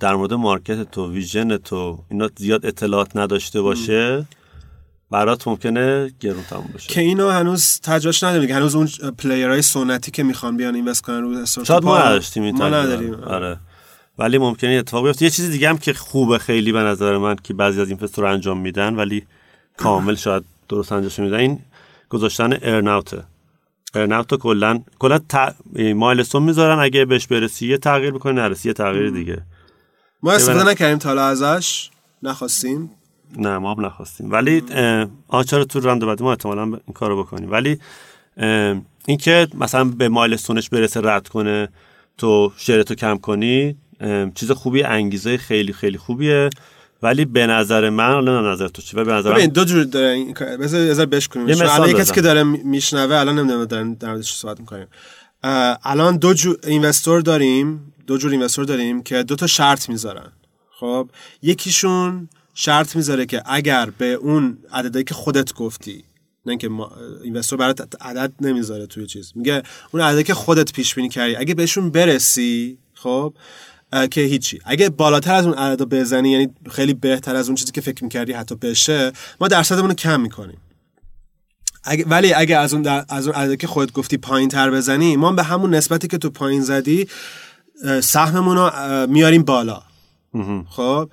در 0.00 0.14
مورد 0.14 0.32
market 0.32 0.90
تو 0.90 1.12
vision 1.12 1.56
تو 1.56 1.98
اینا 2.10 2.30
زیاد 2.36 2.66
اطلاعات 2.66 3.16
نداشته 3.16 3.60
باشه 3.60 4.26
برات 5.10 5.48
ممکنه 5.48 6.10
گرون 6.20 6.42
تموم 6.42 6.70
بشه. 6.74 6.88
که 6.88 7.00
اینو 7.00 7.28
هنوز 7.28 7.80
تجربهش 7.82 8.22
نداریم. 8.22 8.56
هنوز 8.56 8.74
اون 8.74 8.88
player 9.18 9.51
های 9.51 9.62
سنتی 9.62 10.10
که 10.10 10.22
می‌خوان 10.22 10.56
بیان 10.56 10.74
invest 10.74 11.02
کنن 11.02 11.20
رو 11.20 11.46
شاید 11.46 11.84
ما 11.84 11.98
نداشتیم 11.98 12.42
این 12.42 12.56
ما. 12.56 12.68
نداریم. 12.68 13.14
آره. 13.14 13.58
ولی 14.18 14.38
ممکنه 14.38 14.70
اتفاق 14.70 15.04
بیفته. 15.06 15.24
یه 15.24 15.30
چیز 15.30 15.50
دیگه 15.50 15.68
هم 15.68 15.78
که 15.78 15.92
خوبه 15.92 16.38
خیلی 16.38 16.72
به 16.72 16.78
نظر 16.78 17.18
من 17.18 17.36
که 17.36 17.54
بعضی 17.54 17.80
از 17.80 17.90
این 17.90 17.98
رو 18.16 18.24
انجام 18.24 18.58
میدن 18.58 18.94
ولی 18.94 19.26
کامل 19.76 20.14
شاید 20.14 20.44
درست 20.68 20.92
انجام 20.92 21.26
میدن 21.26 21.38
این 21.38 21.58
گذاشتن 22.08 22.58
ارناوته 22.62 23.24
ارناوت 23.94 24.34
کلا 24.34 24.80
کلا 24.98 25.18
ت... 25.18 25.54
مایلستون 25.94 26.42
می‌ذارن. 26.42 26.78
اگه 26.78 27.04
بهش 27.04 27.26
برسی 27.26 27.66
یه 27.66 27.78
تغییر 27.78 28.10
بکنه 28.10 28.32
نرسی 28.32 28.68
یه 28.68 28.72
تغییر 28.72 29.10
دیگه. 29.10 29.42
ما 30.22 30.32
استفاده 30.32 30.70
نکردیم 30.70 30.98
تا 30.98 31.22
ازش. 31.22 31.90
نخواستیم. 32.22 32.90
نه 33.36 33.58
ما 33.58 33.74
هم 33.74 33.86
نخواستیم. 33.86 34.30
ولی 34.30 34.62
آچار 35.28 35.64
تو 35.64 35.80
راند 35.80 36.04
بعدی 36.04 36.24
ما 36.24 36.30
احتمالا 36.30 36.62
این 36.62 36.94
کارو 36.94 37.22
بکنیم. 37.22 37.50
ولی 37.50 37.78
اینکه 39.06 39.48
مثلا 39.54 39.84
به 39.84 40.08
مایلستونش 40.08 40.68
برسه 40.68 41.00
رد 41.00 41.28
کنه 41.28 41.68
تو 42.18 42.52
شرتو 42.56 42.94
کم 42.94 43.18
کنی 43.18 43.76
چیز 44.34 44.50
خوبی 44.50 44.82
انگیزه 44.82 45.36
خیلی 45.36 45.72
خیلی 45.72 45.98
خوبیه. 45.98 46.50
ولی 47.02 47.24
به 47.24 47.46
نظر 47.46 47.90
من 47.90 48.10
الان 48.10 48.52
نظر 48.52 48.68
تو 48.68 48.82
چی 48.82 48.96
به 48.96 49.04
نظر 49.04 49.32
من 49.32 49.46
دو 49.46 49.64
جور 49.64 49.84
داره 49.84 50.08
این 50.08 50.34
بذار 50.34 50.92
ذره 50.94 51.06
بشکنیم 51.06 51.48
یه 51.48 51.72
الان 51.74 51.92
کسی 51.92 52.12
که 52.12 52.20
داره 52.20 52.42
میشنوه 52.42 53.16
الان 53.16 53.38
نمی‌دونم 53.38 53.64
دارن 53.64 53.94
در 53.94 54.08
موردش 54.08 54.32
صحبت 54.32 54.60
می‌کنیم. 54.60 54.86
الان 55.84 56.16
دو 56.16 56.34
جور 56.34 56.58
اینوستور 56.66 57.20
داریم 57.20 57.92
دو 58.06 58.18
جور 58.18 58.30
اینوستور 58.30 58.64
داریم 58.64 59.02
که 59.02 59.22
دو 59.22 59.36
تا 59.36 59.46
شرط 59.46 59.88
می‌ذارن. 59.88 60.32
خب 60.70 61.10
یکیشون 61.42 62.28
شرط 62.54 62.96
می‌ذاره 62.96 63.26
که 63.26 63.42
اگر 63.46 63.90
به 63.98 64.12
اون 64.12 64.58
عددی 64.72 65.04
که 65.04 65.14
خودت 65.14 65.54
گفتی 65.54 66.04
نه 66.46 66.50
اینکه 66.50 66.70
اینوستور 67.22 67.58
برات 67.58 67.96
عدد 68.00 68.32
نمی‌ذاره 68.40 68.86
توی 68.86 69.06
چیز. 69.06 69.32
میگه 69.34 69.62
اون 69.92 70.02
عددی 70.02 70.22
که 70.22 70.34
خودت 70.34 70.72
پیش 70.72 70.94
بینی 70.94 71.08
کردی 71.08 71.36
اگه 71.36 71.54
بهشون 71.54 71.90
برسی 71.90 72.78
خب 72.94 73.34
که 74.10 74.20
هیچی. 74.20 74.60
اگه 74.64 74.90
بالاتر 74.90 75.34
از 75.34 75.46
اون 75.46 75.54
عدد 75.54 75.82
بزنی 75.82 76.30
یعنی 76.30 76.48
خیلی 76.70 76.94
بهتر 76.94 77.36
از 77.36 77.46
اون 77.48 77.54
چیزی 77.54 77.72
که 77.72 77.80
فکر 77.80 78.04
می‌کردی 78.04 78.32
حتی 78.32 78.54
بشه 78.54 79.12
ما 79.40 79.48
درصدمون 79.48 79.88
رو 79.88 79.94
کم 79.94 80.20
می‌کنیم. 80.20 80.58
اگه 81.84 82.04
ولی 82.08 82.32
اگه 82.32 82.56
از 82.56 82.72
اون 82.74 82.82
در... 82.82 83.04
از 83.08 83.26
اون 83.26 83.36
عددی 83.36 83.56
که 83.56 83.66
خودت 83.66 83.92
گفتی 83.92 84.16
پایین 84.16 84.48
تر 84.48 84.70
بزنی 84.70 85.16
ما 85.16 85.32
به 85.32 85.42
همون 85.42 85.74
نسبتی 85.74 86.08
که 86.08 86.18
تو 86.18 86.30
پایین 86.30 86.62
زدی 86.62 87.08
سهممون 88.02 88.56
رو 88.56 88.70
میاریم 89.06 89.42
بالا. 89.42 89.82
خب؟ 90.70 91.10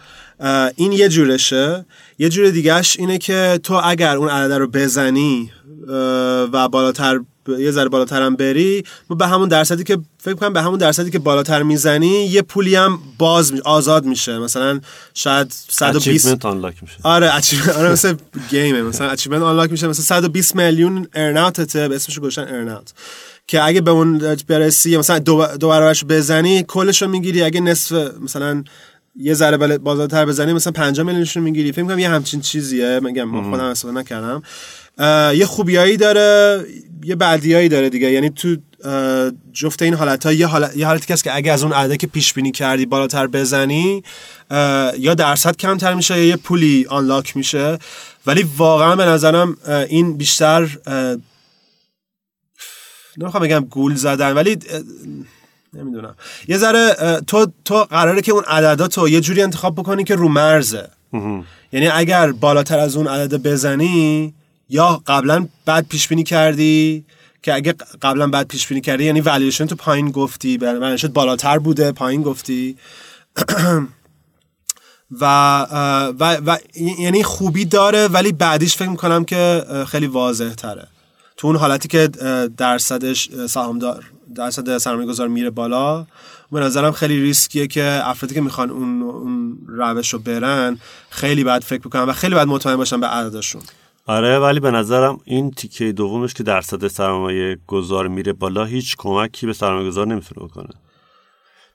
این 0.76 0.92
یه 0.92 1.10
جورشه. 1.10 1.86
یه 2.20 2.30
جور 2.30 2.50
دیگهش 2.50 3.00
اینه 3.00 3.18
که 3.18 3.60
تو 3.64 3.82
اگر 3.84 4.18
اون 4.18 4.30
عدد 4.30 4.54
رو 4.54 4.68
بزنی 4.68 5.52
و 6.52 6.68
بالاتر 6.68 7.20
یه 7.48 7.72
ذره 7.72 7.90
بالاتر 7.90 8.22
هم 8.22 8.36
بری 8.36 8.84
به 9.20 9.28
همون 9.28 9.50
درصدی 9.50 9.84
که 9.84 9.98
فکر 10.18 10.34
کنم 10.34 10.54
به 10.54 10.62
همون 10.62 10.78
درصدی 10.78 11.12
که 11.12 11.20
بالاتر 11.20 11.64
می‌زنی 11.64 12.26
یه 12.26 12.42
پولی 12.42 12.76
هم 12.76 13.00
باز 13.18 13.54
می... 13.54 13.60
آزاد 13.60 14.06
میشه. 14.06 14.40
مثلا 14.40 14.80
شاید 15.14 15.54
120 15.70 16.46
unlock 16.46 16.76
میشه. 16.82 16.96
آره 17.04 17.32
آره 17.78 17.92
مثل 17.92 18.16
game 18.50 18.71
ه. 18.71 18.82
مثلا 18.82 19.10
achievement 19.10 19.42
unlock 19.42 19.72
میشه. 19.72 19.88
مثلا 19.88 20.04
120 20.06 20.56
میلیون 20.56 21.08
earnout 21.14 21.71
ته 21.71 21.88
به 21.88 21.96
اسمش 21.96 22.20
گذاشتن 22.20 22.42
earnout 22.42 22.94
که 23.48 23.64
اگه 23.64 23.82
به 23.82 23.92
اون 23.92 24.36
برسی 24.48 24.98
مثلا 24.98 25.20
دو, 25.20 25.48
دو 25.60 25.70
برابرش 25.70 26.06
بزنی 26.06 26.64
کلش 26.64 27.02
رو 27.02 27.08
می‌گیری. 27.08 27.42
اگه 27.42 27.62
نصف 27.62 28.12
مثلا 28.22 28.64
یه 29.16 29.34
ذره 29.34 29.78
بالاتر 29.78 30.26
بزنی 30.26 30.54
مثلا 30.54 30.74
5 30.74 31.00
میلیونش 31.00 31.38
رو 31.38 31.44
می‌گیری. 31.44 31.72
فکر 31.72 31.84
کنم 31.84 32.00
یه 32.00 32.10
همچین 32.10 32.42
چیزیه. 32.42 33.00
میگم 33.04 33.24
ما 33.24 33.50
خودم 33.50 33.64
استفاده 33.64 33.98
نکردم. 33.98 34.44
یه 35.34 35.46
خوبیایی 35.46 35.98
داره 35.98 36.66
یه 37.04 37.16
بدیایی 37.16 37.70
داره 37.70 37.90
دیگه. 37.90 38.12
یعنی 38.12 38.30
تو 38.30 38.56
جفت 39.54 39.82
این 39.82 39.94
حالت 39.94 40.26
ها 40.26 40.32
یه, 40.34 40.48
حالت، 40.48 40.78
یه 40.78 40.88
حالتی 40.88 41.14
که 41.14 41.36
اگه 41.36 41.52
از 41.52 41.64
اون 41.64 41.74
عدده 41.74 41.98
که 41.98 42.08
پیش 42.08 42.34
بینی 42.34 42.52
کردی 42.52 42.86
بالاتر 42.86 43.28
بزنی 43.28 44.04
یا 44.98 45.14
درصد 45.18 45.56
کمتر 45.56 45.94
میشه 45.94 46.18
یا 46.18 46.26
یه 46.26 46.36
پولی 46.36 46.86
آنلاک 46.90 47.38
میشه. 47.38 47.78
ولی 48.26 48.50
واقعا 48.58 48.96
به 48.96 49.06
نظرم 49.06 49.58
این 49.90 50.18
بیشتر 50.18 50.78
نمی‌خوام 53.18 53.44
بگم 53.44 53.60
گول 53.60 53.96
زدن 53.96 54.34
ولی 54.34 54.58
نمی‌دونم. 55.74 56.16
یه 56.48 56.58
ذره 56.58 56.96
تو 57.28 57.48
تو 57.66 57.84
قراره 57.84 58.22
که 58.22 58.32
اون 58.32 58.44
عدداتو 58.44 59.10
یه 59.10 59.22
جوری 59.22 59.42
انتخاب 59.42 59.76
بکنی 59.76 60.04
که 60.04 60.16
رو 60.16 60.30
مرزه. 60.30 60.90
یعنی 61.72 61.88
اگر 61.88 62.32
بالاتر 62.32 62.80
از 62.80 62.96
اون 62.96 63.08
عدد 63.08 63.36
بزنی 63.36 64.34
یا 64.70 65.02
قبلا 65.08 65.48
بعد 65.66 65.88
پیش 65.88 66.08
بینی 66.08 66.24
کردی؟ 66.24 67.06
که 67.44 67.54
اگه 67.54 67.74
قبلا 68.02 68.28
بعد 68.28 68.48
پیش 68.48 68.68
بینی 68.68 68.82
کردی 68.82 69.04
یعنی 69.04 69.22
والیوشن 69.22 69.66
تو 69.66 69.76
پایین 69.76 70.12
گفتی 70.12 70.60
شد 70.98 71.14
بالاتر 71.14 71.58
بوده 71.58 71.92
پایین 71.92 72.22
گفتی. 72.24 72.78
و, 75.22 75.26
و, 76.20 76.38
و 76.46 76.58
یعنی 77.00 77.24
خوبی 77.24 77.66
داره 77.66 78.08
ولی 78.08 78.32
بعدیش 78.32 78.76
فکر 78.76 78.90
می‌کنم 78.90 79.26
که 79.26 79.66
خیلی 79.88 80.08
واضح 80.08 80.54
تره 80.54 80.88
تو 81.38 81.48
اون 81.48 81.56
حالتی 81.56 81.88
که 81.88 82.08
درصدش 82.58 83.30
سهامدار 83.48 84.04
درصد 84.36 84.78
سرمایه 84.78 85.08
گذار 85.08 85.28
میره 85.28 85.50
بالا 85.50 86.06
به 86.52 86.60
نظرم 86.60 86.92
خیلی 86.92 87.22
ریسکیه 87.22 87.68
که 87.68 88.02
افرادی 88.04 88.36
که 88.36 88.42
می‌خوان 88.42 88.70
اون, 88.70 89.02
اون 89.02 89.58
روش 89.68 90.14
رو 90.14 90.20
برن 90.20 90.80
خیلی 91.10 91.44
باید 91.44 91.64
فکر 91.64 91.82
بکنن 91.82 92.04
و 92.04 92.14
خیلی 92.14 92.36
باید 92.36 92.48
مطمئن 92.48 92.76
باشن 92.76 93.00
به 93.00 93.08
عددشون. 93.08 93.62
آره 94.08 94.40
ولی 94.40 94.60
به 94.60 94.72
نظرم 94.72 95.18
این 95.24 95.52
تیکه 95.52 95.92
دومش 95.92 96.34
که 96.34 96.44
درصد 96.44 96.88
سرمایه 96.88 97.58
گذار 97.68 98.08
میره 98.08 98.34
بالا 98.34 98.66
هیچ 98.66 98.96
کمکی 98.98 99.46
به 99.46 99.54
سرمایه 99.54 99.88
گذار 99.88 100.08
نمی‌تونه 100.08 100.48
بکنه. 100.48 100.70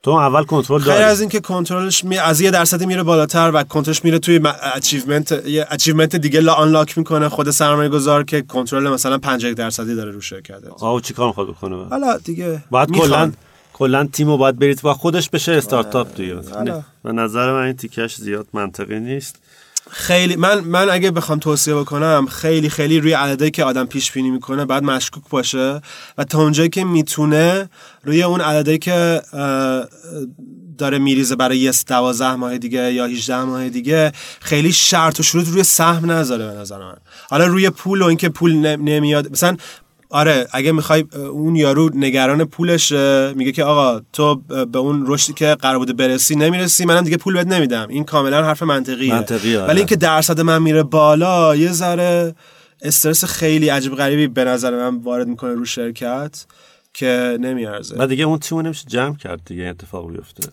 تو 0.03 0.11
اول 0.11 0.43
کنترل 0.43 0.83
داری. 0.83 1.03
از 1.03 1.21
اینکه 1.21 1.39
کنترلش 1.39 2.03
می... 2.03 2.17
از 2.17 2.41
یه 2.41 2.51
درصدی 2.51 2.85
میره 2.85 3.03
بالاتر 3.03 3.51
و 3.53 3.63
کنترلش 3.63 4.05
میره 4.05 4.19
توی 4.19 4.39
achievement 4.75 5.45
یه 5.45 5.67
achievement 5.69 6.15
دیگه 6.15 6.39
لا 6.39 6.53
unlock 6.53 6.97
می‌کنه 6.97 7.29
خود 7.29 7.49
سرمایه 7.49 7.89
گذار 7.89 8.23
که 8.23 8.41
کنترل 8.41 8.89
مثلا 8.89 9.17
50 9.17 9.53
درصدی 9.53 9.95
داره 9.95 10.11
رو 10.11 10.21
شرکت 10.21 10.61
آه 10.79 11.01
چیکار 11.01 11.27
می‌خواد 11.27 11.47
بکنه؟ 11.47 11.85
حالا 11.85 12.17
دیگه 12.17 12.63
بعد 12.71 12.91
کلا 12.91 13.31
کلا 13.73 14.07
تیمو 14.13 14.37
باید 14.37 14.59
برید 14.59 14.85
و 14.85 14.93
خودش 14.93 15.29
بشه 15.29 15.51
استارتاپ 15.51 16.15
دیگه. 16.15 16.35
به 17.03 17.11
نظر 17.11 17.51
من 17.53 17.63
این 17.63 17.73
تیکش 17.73 18.15
زیاد 18.15 18.47
منطقی 18.53 18.99
نیست. 18.99 19.39
خیلی 19.93 20.35
من 20.35 20.59
من 20.59 20.89
اگه 20.89 21.11
بخوام 21.11 21.39
توصیه 21.39 21.75
بکنم 21.75 22.25
خیلی 22.31 22.69
خیلی 22.69 22.99
روی 22.99 23.13
عددی 23.13 23.51
که 23.51 23.63
آدم 23.63 23.85
پیش 23.85 24.11
بینی 24.11 24.31
می‌کنه 24.31 24.65
بعد 24.65 24.83
مشکوک 24.83 25.23
باشه 25.29 25.81
و 26.17 26.23
تا 26.23 26.41
اونجایی 26.41 26.69
که 26.69 26.83
می‌تونه 26.83 27.69
روی 28.03 28.23
اون 28.23 28.41
عددی 28.41 28.77
که 28.77 29.21
داره 30.77 30.97
میریزه 30.97 31.35
برای 31.35 31.57
یه 31.57 31.71
12 31.87 32.35
ماه 32.35 32.57
دیگه 32.57 32.93
یا 32.93 33.05
18 33.05 33.43
ماه 33.43 33.69
دیگه 33.69 34.11
خیلی 34.39 34.71
شرط 34.71 35.19
و 35.19 35.23
شروط 35.23 35.47
روی 35.47 35.63
سهم 35.63 36.11
نذاره 36.11 36.47
به 36.47 36.53
نظر 36.53 36.77
من. 36.77 36.97
حالا 37.29 37.45
روی 37.45 37.69
پول 37.69 38.01
و 38.01 38.05
اینکه 38.05 38.29
پول 38.29 38.53
نمیاد 38.75 39.31
مثلا 39.31 39.57
آره 40.11 40.47
اگه 40.51 40.71
می‌خوای 40.71 41.05
اون 41.31 41.55
یارو 41.55 41.89
نگران 41.93 42.45
پولش 42.45 42.91
میگه 43.35 43.51
که 43.51 43.63
آقا 43.63 44.01
تو 44.13 44.35
به 44.65 44.79
اون 44.79 45.03
رشدی 45.07 45.33
که 45.33 45.55
قرار 45.61 45.77
بوده 45.77 45.93
برسی 45.93 46.35
نمی‌رسی 46.35 46.85
منم 46.85 47.01
دیگه 47.01 47.17
پول 47.17 47.33
بهت 47.33 47.47
نمیدم. 47.47 47.87
این 47.89 48.03
کاملا 48.03 48.43
حرف 48.43 48.63
منطقیه. 48.63 49.13
منطقی 49.13 49.55
آره. 49.55 49.67
ولی 49.67 49.77
اینکه 49.77 49.95
درصد 49.95 50.41
من 50.41 50.61
میره 50.61 50.83
بالا 50.83 51.55
یه 51.55 51.71
ذره 51.71 52.35
استرس 52.81 53.25
خیلی 53.25 53.69
عجیب 53.69 53.95
غریبی 53.95 54.27
به 54.27 54.43
نظر 54.43 54.89
من 54.89 54.97
وارد 54.97 55.27
می‌کنه 55.27 55.53
رو 55.53 55.65
شرکت 55.65 56.45
که 56.93 57.37
نمیارزه. 57.41 57.95
و 57.99 58.07
دیگه 58.07 58.23
اون 58.23 58.39
تیمو 58.39 58.61
نمیشه 58.61 58.85
جمع 58.87 59.15
کرد 59.15 59.41
دیگه 59.45 59.63
اتفاق 59.63 60.11
بیفته. 60.11 60.49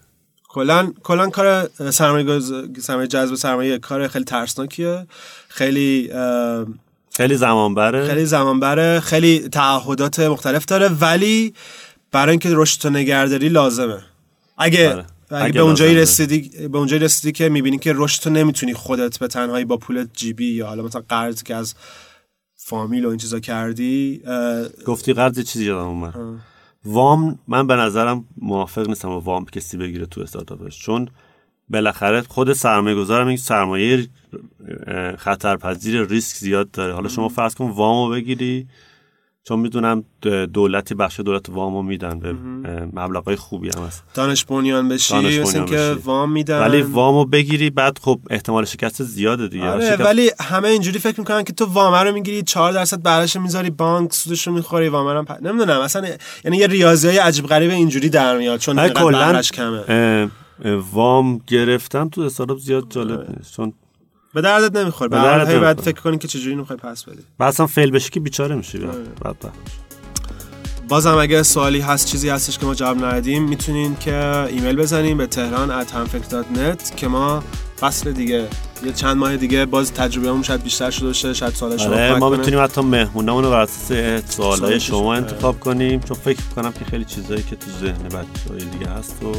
کلا 0.49 0.93
کلا 1.03 1.30
کار 1.30 1.68
سرمایه 1.91 2.41
سرمایه 2.80 3.07
جذب 3.07 3.35
سرمایه 3.35 3.78
کار 3.78 4.09
خیلی 4.09 4.24
ترسناکیه. 4.24 5.07
خیلی 5.49 6.11
خیلی 7.19 7.37
زمان 7.37 7.75
بره 7.75 8.07
خیلی 8.09 8.25
زمان 8.25 8.61
بره 8.61 9.01
خیلی 9.01 9.49
تعهدات 9.49 10.21
مختلف 10.21 10.64
داره 10.64 10.89
ولی 10.89 11.55
برای 12.12 12.31
اینکه 12.31 12.49
رشد 12.53 12.81
تو 12.81 12.91
نگهداری 12.91 13.49
لازمه. 13.49 13.99
اگه 14.59 14.93
آره. 14.93 15.07
اگه, 15.31 15.45
اگه 15.45 15.53
به 15.53 15.61
اونجایی 15.61 15.95
رسیدی 15.95 16.69
به 16.69 16.79
اونجایی 16.79 17.03
رسیدی 17.03 17.33
که 17.33 17.49
می‌بینی 17.49 17.79
که 17.79 17.93
رشد 17.97 18.23
تو 18.23 18.31
نمی‌تونی 18.31 18.75
خودت 18.75 19.19
به 19.19 19.29
تنهایی 19.29 19.64
با 19.64 19.77
پول 19.77 20.07
جیبی 20.12 20.51
یا 20.51 20.66
حالا 20.66 20.83
مثلا 20.83 21.03
قرض 21.09 21.43
که 21.43 21.55
از 21.55 21.75
فامیل 22.57 23.05
و 23.05 23.09
این 23.09 23.19
چیزا 23.19 23.41
کردی 23.41 24.23
گفتی 24.87 25.12
قرض 25.12 25.41
چیزی 25.41 25.64
یادم 25.64 25.89
اومد 25.89 26.14
وام 26.85 27.39
من 27.49 27.66
به 27.66 27.77
نظرم 27.77 28.25
موافق 28.37 28.89
نیستم 28.89 29.09
وام 29.09 29.45
کسی 29.45 29.77
بگیره 29.77 30.07
تو 30.07 30.21
استارتاپش. 30.21 30.81
چون 30.83 31.09
بالاخره 31.71 32.23
خود 32.23 32.53
سرمایه 32.53 32.97
گذارم 32.97 33.27
این 33.27 33.37
سرمایه 33.37 34.09
خطرپذیر 35.19 36.05
ریسک 36.05 36.37
زیاد 36.37 36.71
داره. 36.71 36.93
حالا 36.95 37.09
شما 37.09 37.29
فرض 37.29 37.55
کن 37.55 37.71
وامو 37.71 38.11
بگیری 38.11 38.66
چون 39.45 39.61
می‌دونم 39.61 40.05
دولتی 40.53 40.95
بخش 40.95 41.21
دولت 41.21 41.49
وامو 41.49 41.83
میدن 41.83 42.19
به 42.19 42.33
مبلغای 42.93 43.37
خوبی 43.37 43.71
هم 43.77 43.83
هست. 43.83 44.05
دانش 44.14 44.45
بنیان 44.45 44.89
بشی 44.89 45.12
دانش 45.12 45.39
مثل 45.39 45.64
که 45.64 45.97
وام 46.05 46.33
میدن. 46.33 46.61
ولی 46.61 46.83
وامو 46.83 47.25
بگیری 47.25 47.71
بعد 47.71 47.99
خب 48.03 48.21
احتمال 48.31 48.64
شکست 48.64 49.03
زیاده 49.03 49.49
دیگه. 49.49 49.64
آره 49.64 49.97
ولی 49.97 50.31
همه 50.41 50.69
اینجوری 50.69 50.99
فکر 50.99 51.21
می‌کنن 51.21 51.45
که 51.45 51.53
تو 51.53 51.64
وام 51.64 51.95
رو 51.95 52.14
می‌گیری 52.14 52.43
4 52.43 52.73
درصد 52.73 53.03
بهرهش 53.03 53.37
می‌ذاری 53.37 53.71
بانک 53.71 54.12
سودش 54.12 54.47
رو 54.47 54.53
می‌خوری 54.53 54.89
وام 54.89 55.09
رو 55.09 55.23
پ... 55.23 55.33
نمی‌دونم 55.43 55.81
اصلا 55.81 56.09
یعنی 56.45 56.57
یه 56.57 56.66
ریاضی 56.66 57.09
های 57.09 57.19
عجیب 57.19 57.47
غریب 57.47 57.71
اینجوری 57.71 58.09
در 58.09 58.39
میاد 58.39 58.59
چون 58.59 58.89
کلا 58.89 59.43
کمه. 59.43 60.31
وام 60.92 61.40
گرفتن 61.46 62.09
تو 62.09 62.26
حساب 62.26 62.59
زیاد 62.59 62.86
جالب 62.90 63.18
آره. 63.18 63.34
نیست 63.36 63.52
چون 63.52 63.72
به 64.34 64.40
دردت 64.40 64.76
نمی‌خوره 64.76 65.09
به 65.09 65.16
دردت 65.16 65.61
بعد 65.61 65.80
فکر 65.80 66.00
کنی 66.00 66.18
که 66.18 66.28
چجوری 66.28 66.56
می‌خوای 66.56 66.78
پس 66.78 67.04
بدی. 67.04 67.22
بعد 67.38 67.48
اصلا 67.48 67.66
فیل 67.66 67.90
بشی 67.90 68.11
که 68.11 68.20
بیچاره 68.20 68.54
میشی 68.54 68.78
آره. 68.78 68.94
بعد 69.24 69.52
بازم 70.88 71.18
اگه 71.18 71.42
سوالی 71.42 71.80
هست 71.80 72.06
چیزی 72.06 72.28
هستش 72.28 72.59
که 72.59 72.66
ما 72.66 72.74
جواب 72.74 72.96
ندادیم 72.96 73.42
می‌تونین 73.42 73.96
که 73.96 74.44
ایمیل 74.44 74.76
بزنیم 74.76 75.18
به 75.18 75.26
تهران 75.26 75.84
at 75.84 76.94
که 76.96 77.09
ما 77.09 77.42
فصل 77.80 78.12
دیگه 78.12 78.48
یه 78.84 78.92
چند 78.92 79.16
ماه 79.16 79.36
دیگه 79.36 79.66
باز 79.66 79.92
تجربه 79.92 80.28
همون 80.28 80.42
شاید 80.42 80.62
بیشتر 80.62 80.90
شده 80.90 81.06
باشه 81.06 81.34
شاید 81.34 81.54
سوال 81.54 81.76
شما 81.76 81.92
آره 81.92 82.18
ما 82.18 82.30
می‌تونیم 82.30 82.61
حتی 82.61 82.80
مهمونامون 82.80 83.44
رو 83.44 83.50
بر 83.50 83.61
اساس 83.61 84.32
سوالای 84.36 84.80
شما 84.80 85.14
انتخاب 85.14 85.61
کنیم 85.61 86.00
چون 86.00 86.16
فکر 86.16 86.42
کنم 86.56 86.72
که 86.72 86.84
خیلی 86.84 87.04
چیزایی 87.04 87.42
که 87.42 87.56
تو 87.56 87.70
ذهن 87.80 88.02
بچه‌های 88.02 88.64
دیگه 88.64 88.90
هست 88.90 89.24
و 89.24 89.32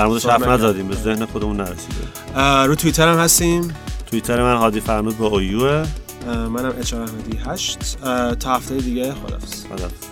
در 0.00 0.06
موردش 0.06 0.26
حرف 0.26 0.42
نزدیم 0.42 0.88
به 0.88 0.96
ذهن 0.96 1.26
خودمون 1.26 1.56
نرسیده. 1.56 2.64
رو 2.66 2.74
توییتر 2.74 3.08
هم 3.08 3.18
هستیم. 3.18 3.74
توییتر 4.06 4.42
من 4.42 4.56
هادی 4.56 4.80
فرنود 4.80 5.18
با 5.18 5.26
اویوه 5.26 5.86
منم 6.26 6.74
اچار 6.78 7.02
احمدی 7.02 7.38
هشت. 7.46 7.98
تا 8.40 8.54
هفته 8.54 8.76
دیگه 8.76 9.14
خدافظ 9.14 9.64
خدافظ 9.66 10.06